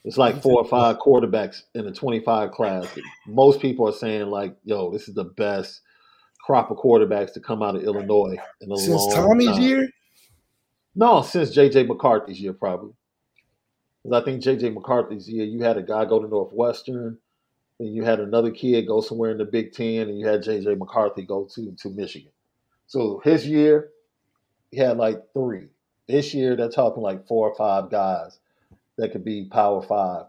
It's 0.06 0.18
like 0.18 0.42
four 0.42 0.60
or 0.60 0.66
five 0.66 0.98
quarterbacks 0.98 1.64
in 1.74 1.86
the 1.86 1.92
25 1.92 2.52
class. 2.52 2.86
Most 3.26 3.62
people 3.62 3.88
are 3.88 3.94
saying 3.94 4.28
like, 4.28 4.56
"Yo, 4.66 4.92
this 4.92 5.08
is 5.08 5.16
the 5.16 5.24
best 5.24 5.82
crop 6.44 6.70
of 6.70 6.78
quarterbacks 6.78 7.34
to 7.34 7.39
come 7.39 7.64
out 7.64 7.76
of 7.76 7.84
Illinois 7.84 8.36
in 8.62 8.72
a 8.72 8.78
Since 8.78 8.89
long 8.89 9.14
Tommy's 9.14 9.48
time. 9.48 9.62
year? 9.62 9.89
No, 10.96 11.22
since 11.22 11.56
JJ 11.56 11.88
McCarthy's 11.88 12.39
year, 12.39 12.54
probably. 12.54 12.94
Because 14.04 14.22
I 14.22 14.26
think 14.26 14.44
JJ 14.44 14.74
McCarthy's 14.74 15.30
year, 15.30 15.46
you 15.46 15.64
had 15.64 15.78
a 15.78 15.82
guy 15.82 16.06
go 16.06 16.22
to 16.22 16.28
Northwestern, 16.28 17.18
and 17.80 17.96
you 17.96 18.04
had 18.04 18.20
another 18.20 18.52
kid 18.52 18.88
go 18.88 19.02
somewhere 19.02 19.32
in 19.32 19.38
the 19.38 19.46
Big 19.46 19.72
Ten, 19.72 20.10
and 20.10 20.20
you 20.20 20.28
had 20.28 20.44
JJ 20.44 20.78
McCarthy 20.78 21.24
go 21.24 21.48
to 21.56 21.72
to 21.80 21.89
Michigan. 21.89 22.32
So 22.88 23.22
his 23.24 23.48
year, 23.48 23.89
he 24.70 24.78
had 24.78 24.98
like 24.98 25.24
three. 25.34 25.70
This 26.08 26.34
year, 26.34 26.56
they're 26.58 26.70
talking 26.70 27.02
like 27.02 27.26
four 27.26 27.50
or 27.50 27.56
five 27.56 27.89
guys 27.89 28.39
that 28.98 29.14
could 29.14 29.24
be 29.24 29.46
Power 29.46 29.82
Five 29.82 30.26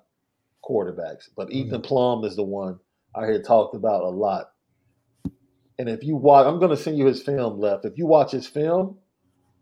quarterbacks. 0.64 1.28
But 1.36 1.50
Ethan 1.50 1.80
mm-hmm. 1.80 1.82
Plum 1.82 2.24
is 2.24 2.36
the 2.36 2.44
one 2.44 2.78
I 3.14 3.26
hear 3.26 3.42
talked 3.42 3.74
about 3.74 4.04
a 4.04 4.08
lot. 4.08 4.52
And 5.78 5.88
if 5.88 6.04
you 6.04 6.16
watch, 6.16 6.46
I'm 6.46 6.58
going 6.58 6.70
to 6.70 6.76
send 6.76 6.98
you 6.98 7.06
his 7.06 7.22
film 7.22 7.58
left. 7.58 7.84
If 7.84 7.98
you 7.98 8.06
watch 8.06 8.30
his 8.30 8.46
film, 8.46 8.98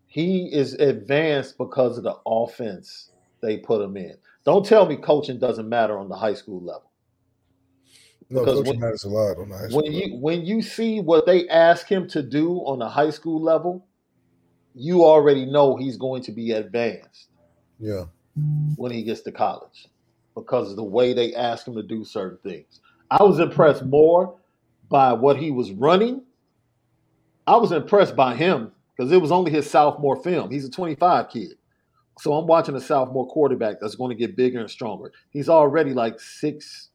he 0.05 0.49
is 0.53 0.73
advanced 0.75 1.57
because 1.57 1.97
of 1.97 2.03
the 2.03 2.15
offense 2.25 3.09
they 3.41 3.57
put 3.57 3.81
him 3.81 3.97
in. 3.97 4.15
Don't 4.45 4.65
tell 4.65 4.85
me 4.85 4.95
coaching 4.95 5.39
doesn't 5.39 5.67
matter 5.67 5.97
on 5.97 6.09
the 6.09 6.15
high 6.15 6.35
school 6.35 6.61
level. 6.61 6.91
No, 8.29 8.41
Because 8.41 8.59
coaching 8.59 8.73
when- 8.73 8.79
matters 8.79 9.03
a 9.03 9.09
lot 9.09 9.37
on 9.37 9.49
the 9.49 9.57
high 9.57 9.67
school. 9.67 9.81
When 9.81 9.91
you 9.91 10.15
when 10.17 10.45
you 10.45 10.61
see 10.61 10.99
what 10.99 11.25
they 11.25 11.47
ask 11.49 11.87
him 11.87 12.07
to 12.09 12.21
do 12.21 12.57
on 12.59 12.79
the 12.79 12.89
high 12.89 13.09
school 13.09 13.41
level, 13.41 13.85
you 14.75 15.03
already 15.03 15.45
know 15.45 15.75
he's 15.75 15.97
going 15.97 16.23
to 16.23 16.31
be 16.31 16.51
advanced 16.51 17.29
yeah. 17.79 18.05
when 18.75 18.91
he 18.91 19.03
gets 19.03 19.21
to 19.21 19.31
college 19.31 19.87
because 20.35 20.71
of 20.71 20.77
the 20.77 20.83
way 20.83 21.13
they 21.13 21.33
ask 21.35 21.67
him 21.67 21.75
to 21.75 21.83
do 21.83 22.03
certain 22.03 22.39
things. 22.39 22.79
I 23.11 23.21
was 23.23 23.39
impressed 23.39 23.85
more 23.85 24.35
by 24.93 25.11
what 25.11 25.37
he 25.37 25.49
was 25.49 25.71
running. 25.71 26.21
I 27.47 27.57
was 27.57 27.71
impressed 27.71 28.15
by 28.15 28.35
him 28.35 28.71
because 28.95 29.11
it 29.11 29.19
was 29.19 29.31
only 29.31 29.51
his 29.51 29.67
sophomore 29.67 30.21
film. 30.21 30.51
He's 30.51 30.65
a 30.65 30.69
25 30.69 31.29
kid. 31.29 31.55
So 32.19 32.33
I'm 32.33 32.45
watching 32.45 32.75
a 32.75 32.79
sophomore 32.79 33.27
quarterback 33.27 33.77
that's 33.81 33.95
going 33.95 34.15
to 34.15 34.15
get 34.15 34.37
bigger 34.37 34.59
and 34.59 34.69
stronger. 34.69 35.11
He's 35.31 35.49
already 35.49 35.95
like 35.95 36.19
six 36.19 36.89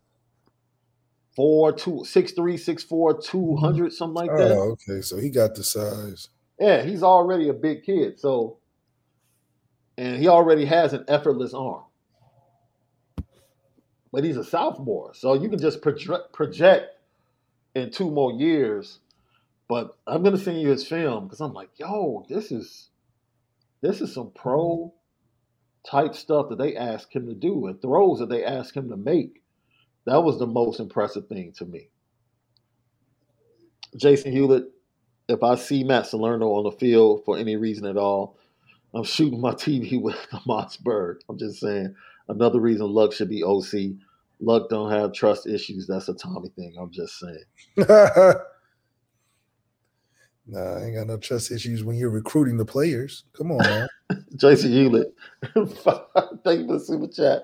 four, 1.34 1.72
two, 1.72 2.04
six 2.04 2.30
three, 2.30 2.56
six 2.56 2.84
four, 2.84 3.20
two 3.20 3.56
hundred, 3.56 3.92
something 3.92 4.14
like 4.14 4.30
that. 4.30 4.52
Oh, 4.52 4.76
okay. 4.88 5.00
So 5.02 5.18
he 5.18 5.28
got 5.28 5.56
the 5.56 5.64
size. 5.64 6.28
Yeah, 6.60 6.84
he's 6.84 7.02
already 7.02 7.48
a 7.48 7.52
big 7.52 7.82
kid. 7.82 8.20
So, 8.20 8.58
and 9.96 10.18
he 10.20 10.28
already 10.28 10.66
has 10.66 10.92
an 10.92 11.04
effortless 11.08 11.52
arm. 11.52 11.82
But 14.12 14.22
he's 14.22 14.36
a 14.36 14.44
sophomore, 14.44 15.14
so 15.14 15.34
you 15.34 15.48
can 15.48 15.58
just 15.58 15.82
project, 15.82 16.32
project 16.32 16.94
in 17.78 17.90
two 17.90 18.10
more 18.10 18.32
years. 18.32 19.00
But 19.68 19.96
I'm 20.06 20.22
gonna 20.22 20.38
send 20.38 20.60
you 20.60 20.68
his 20.70 20.86
film 20.86 21.24
because 21.24 21.40
I'm 21.40 21.54
like, 21.54 21.70
yo, 21.76 22.26
this 22.28 22.52
is 22.52 22.90
this 23.82 24.00
is 24.00 24.12
some 24.14 24.32
pro 24.34 24.92
type 25.84 26.14
stuff 26.14 26.48
that 26.50 26.58
they 26.58 26.76
ask 26.76 27.14
him 27.14 27.26
to 27.26 27.34
do 27.34 27.66
and 27.66 27.80
throws 27.80 28.18
that 28.20 28.28
they 28.28 28.44
ask 28.44 28.76
him 28.76 28.88
to 28.90 28.96
make. 28.96 29.42
That 30.06 30.22
was 30.22 30.38
the 30.38 30.46
most 30.46 30.80
impressive 30.80 31.28
thing 31.28 31.52
to 31.58 31.66
me. 31.66 31.88
Jason 33.96 34.32
Hewlett, 34.32 34.64
if 35.28 35.42
I 35.42 35.56
see 35.56 35.84
Matt 35.84 36.06
Salerno 36.06 36.48
on 36.54 36.64
the 36.64 36.72
field 36.72 37.24
for 37.24 37.38
any 37.38 37.56
reason 37.56 37.86
at 37.86 37.96
all, 37.96 38.38
I'm 38.94 39.04
shooting 39.04 39.40
my 39.40 39.52
TV 39.54 40.00
with 40.00 40.16
the 40.30 40.38
Mossberg. 40.38 41.16
I'm 41.28 41.38
just 41.38 41.60
saying. 41.60 41.94
Another 42.28 42.60
reason 42.60 42.86
Luck 42.88 43.12
should 43.12 43.30
be 43.30 43.42
OC. 43.42 43.96
Luck 44.40 44.68
don't 44.68 44.90
have 44.90 45.12
trust 45.12 45.46
issues. 45.46 45.86
That's 45.86 46.08
a 46.08 46.14
Tommy 46.14 46.50
thing. 46.50 46.74
I'm 46.80 46.90
just 46.90 47.18
saying. 47.18 47.44
nah, 50.46 50.76
I 50.76 50.84
ain't 50.84 50.94
got 50.96 51.06
no 51.06 51.16
trust 51.16 51.50
issues 51.50 51.82
when 51.84 51.96
you're 51.96 52.10
recruiting 52.10 52.56
the 52.56 52.64
players. 52.64 53.24
Come 53.36 53.50
on, 53.50 53.58
man. 53.58 53.88
Jason 54.36 54.72
Hewlett, 54.72 55.12
thank 55.42 55.64
you 55.64 56.66
for 56.66 56.74
the 56.74 56.80
super 56.80 57.08
chat. 57.08 57.42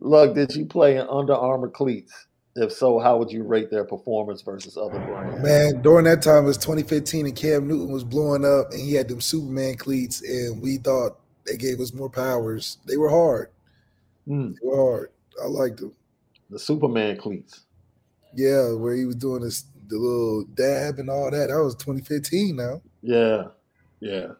Luck, 0.00 0.34
did 0.34 0.54
you 0.54 0.66
play 0.66 0.96
in 0.96 1.06
Under 1.08 1.34
Armour 1.34 1.70
cleats? 1.70 2.26
If 2.54 2.72
so, 2.72 2.98
how 2.98 3.18
would 3.18 3.30
you 3.30 3.42
rate 3.42 3.70
their 3.70 3.84
performance 3.84 4.42
versus 4.42 4.76
other 4.76 4.98
brands? 4.98 5.42
Man, 5.42 5.82
during 5.82 6.04
that 6.04 6.22
time 6.22 6.44
it 6.44 6.48
was 6.48 6.56
2015 6.58 7.26
and 7.26 7.36
Cam 7.36 7.68
Newton 7.68 7.92
was 7.92 8.04
blowing 8.04 8.44
up 8.44 8.70
and 8.72 8.80
he 8.80 8.94
had 8.94 9.08
them 9.08 9.20
Superman 9.20 9.76
cleats 9.76 10.22
and 10.22 10.62
we 10.62 10.78
thought 10.78 11.18
they 11.46 11.56
gave 11.56 11.80
us 11.80 11.92
more 11.92 12.08
powers. 12.08 12.78
They 12.86 12.96
were 12.96 13.10
hard. 13.10 13.50
Hmm, 14.26 14.52
They 14.52 14.66
were 14.66 14.76
hard. 14.76 15.10
I 15.42 15.46
liked 15.48 15.80
them. 15.80 15.92
The 16.50 16.58
Superman 16.58 17.16
cleats. 17.16 17.64
Yeah, 18.34 18.72
where 18.72 18.94
he 18.94 19.04
was 19.04 19.16
doing 19.16 19.42
this 19.42 19.64
the 19.88 19.96
little 19.96 20.44
dab 20.44 20.98
and 20.98 21.08
all 21.08 21.30
that. 21.30 21.48
That 21.48 21.62
was 21.62 21.74
2015 21.76 22.56
now. 22.56 22.82
Yeah, 23.02 23.44
yeah. 24.00 24.32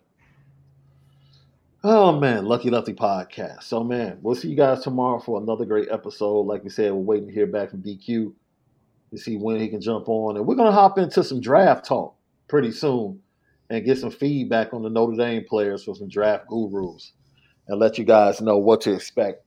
Oh 1.84 2.18
man, 2.18 2.46
Lucky 2.46 2.68
Lefty 2.68 2.94
podcast. 2.94 3.62
So 3.62 3.84
man, 3.84 4.18
we'll 4.20 4.34
see 4.34 4.48
you 4.48 4.56
guys 4.56 4.82
tomorrow 4.82 5.20
for 5.20 5.40
another 5.40 5.64
great 5.64 5.88
episode. 5.90 6.42
Like 6.42 6.64
we 6.64 6.70
said, 6.70 6.92
we're 6.92 6.98
waiting 6.98 7.28
to 7.28 7.34
hear 7.34 7.46
back 7.46 7.70
from 7.70 7.82
DQ 7.82 8.32
to 9.12 9.18
see 9.18 9.36
when 9.36 9.60
he 9.60 9.68
can 9.68 9.80
jump 9.80 10.08
on, 10.08 10.36
and 10.36 10.46
we're 10.46 10.56
gonna 10.56 10.72
hop 10.72 10.98
into 10.98 11.22
some 11.22 11.40
draft 11.40 11.86
talk 11.86 12.16
pretty 12.48 12.72
soon 12.72 13.20
and 13.70 13.84
get 13.84 13.98
some 13.98 14.10
feedback 14.10 14.74
on 14.74 14.82
the 14.82 14.90
Notre 14.90 15.16
Dame 15.16 15.44
players 15.48 15.84
for 15.84 15.94
some 15.94 16.08
draft 16.08 16.48
gurus, 16.48 17.12
and 17.68 17.78
let 17.78 17.98
you 17.98 18.04
guys 18.04 18.40
know 18.40 18.58
what 18.58 18.80
to 18.80 18.92
expect 18.92 19.45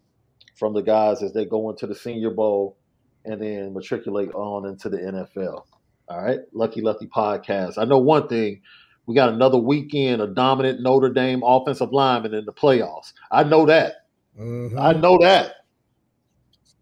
from 0.60 0.74
the 0.74 0.82
guys 0.82 1.24
as 1.24 1.34
they 1.34 1.45
go 1.45 1.70
into 1.70 1.88
the 1.88 1.95
Senior 1.95 2.32
Bowl 2.32 2.78
and 3.26 3.41
then 3.41 3.74
matriculate 3.74 4.32
on 4.34 4.68
into 4.68 4.89
the 4.89 4.97
NFL. 4.97 5.64
All 6.10 6.22
right, 6.22 6.39
Lucky 6.53 6.82
Lefty 6.82 7.07
podcast. 7.07 7.78
I 7.78 7.86
know 7.86 7.97
one 7.99 8.28
thing. 8.28 8.62
We 9.05 9.16
got 9.16 9.30
another 9.30 9.57
weekend 9.57 10.22
of 10.22 10.36
dominant 10.36 10.82
Notre 10.82 11.10
Dame 11.10 11.41
offensive 11.43 11.91
linemen 11.91 12.34
in 12.34 12.45
the 12.45 12.53
playoffs. 12.53 13.14
I 13.32 13.43
know 13.43 13.66
that. 13.66 14.05
Mhm. 14.38 14.80
I 14.80 14.93
know 14.93 15.18
that. 15.20 15.53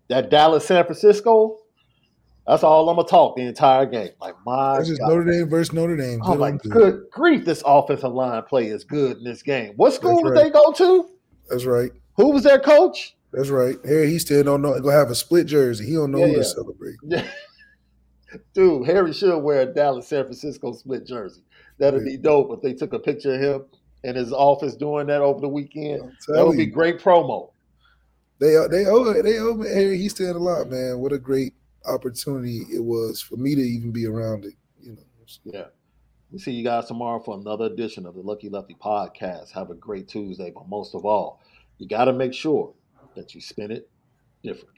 That 0.09 0.29
Dallas 0.29 0.65
San 0.65 0.83
Francisco, 0.85 1.59
that's 2.45 2.63
all 2.63 2.89
I'm 2.89 2.95
gonna 2.95 3.07
talk 3.07 3.35
the 3.35 3.43
entire 3.43 3.85
game. 3.85 4.11
Like 4.21 4.35
my 4.45 4.79
just 4.79 4.99
God. 4.99 5.09
Notre 5.09 5.25
Dame 5.31 5.49
versus 5.49 5.73
Notre 5.73 5.97
Dame. 5.97 6.21
Oh 6.23 6.35
my 6.35 6.51
on 6.51 6.57
good. 6.57 7.03
grief, 7.11 7.45
this 7.45 7.61
offensive 7.65 8.13
line 8.13 8.43
play 8.43 8.67
is 8.67 8.83
good 8.83 9.17
in 9.17 9.23
this 9.23 9.43
game. 9.43 9.73
What 9.75 9.93
school 9.93 10.23
That's 10.23 10.35
did 10.35 10.45
they 10.45 10.49
go 10.49 10.71
to? 10.71 11.09
That's 11.49 11.65
right. 11.65 11.91
Who 12.15 12.31
was 12.31 12.43
their 12.43 12.59
coach? 12.59 13.16
That's 13.33 13.49
right. 13.49 13.75
Harry, 13.85 14.09
he 14.09 14.19
still 14.19 14.43
don't 14.43 14.61
know. 14.61 14.79
Gonna 14.79 14.95
have 14.95 15.09
a 15.11 15.15
split 15.15 15.47
jersey. 15.47 15.85
He 15.85 15.93
don't 15.93 16.11
know 16.11 16.19
Yeah, 16.19 16.25
who 16.27 16.31
yeah. 16.33 16.37
to 16.37 16.43
celebrate. 16.45 16.95
Dude, 18.53 18.85
Harry 18.85 19.13
should 19.13 19.39
wear 19.39 19.61
a 19.61 19.65
Dallas 19.65 20.07
San 20.07 20.23
Francisco 20.25 20.73
split 20.73 21.05
jersey. 21.05 21.41
That'd 21.77 22.03
be 22.03 22.17
dope 22.17 22.51
if 22.51 22.61
they 22.61 22.73
took 22.73 22.93
a 22.93 22.99
picture 22.99 23.35
of 23.35 23.41
him 23.41 23.65
in 24.03 24.15
his 24.15 24.33
office 24.33 24.75
doing 24.75 25.07
that 25.07 25.21
over 25.21 25.39
the 25.39 25.47
weekend. 25.47 26.11
That 26.27 26.45
would 26.45 26.57
be 26.57 26.65
great 26.65 26.99
promo. 26.99 27.51
They 28.39 28.55
they 28.69 28.85
owe 28.85 29.21
they 29.21 29.39
owe 29.39 29.61
Harry. 29.63 29.97
He 29.97 30.09
stand 30.09 30.35
a 30.35 30.39
lot, 30.39 30.69
man. 30.69 30.99
What 30.99 31.13
a 31.13 31.17
great 31.17 31.53
opportunity 31.85 32.63
it 32.73 32.83
was 32.83 33.21
for 33.21 33.35
me 33.37 33.55
to 33.55 33.61
even 33.61 33.91
be 33.91 34.05
around 34.05 34.45
it. 34.45 34.53
You 34.81 34.91
know. 34.91 35.01
Yeah. 35.43 35.65
We'll 36.31 36.39
see 36.39 36.51
you 36.51 36.63
guys 36.63 36.87
tomorrow 36.87 37.19
for 37.19 37.37
another 37.37 37.65
edition 37.65 38.05
of 38.05 38.13
the 38.15 38.21
Lucky 38.21 38.49
Lefty 38.49 38.75
podcast. 38.75 39.51
Have 39.51 39.69
a 39.69 39.75
great 39.75 40.09
Tuesday, 40.09 40.51
but 40.53 40.67
most 40.67 40.93
of 40.93 41.05
all, 41.05 41.41
you 41.77 41.87
got 41.87 42.05
to 42.05 42.13
make 42.13 42.33
sure 42.33 42.73
that 43.17 43.33
you 43.33 43.41
spin 43.41 43.71
it 43.71 43.89
different. 44.43 44.77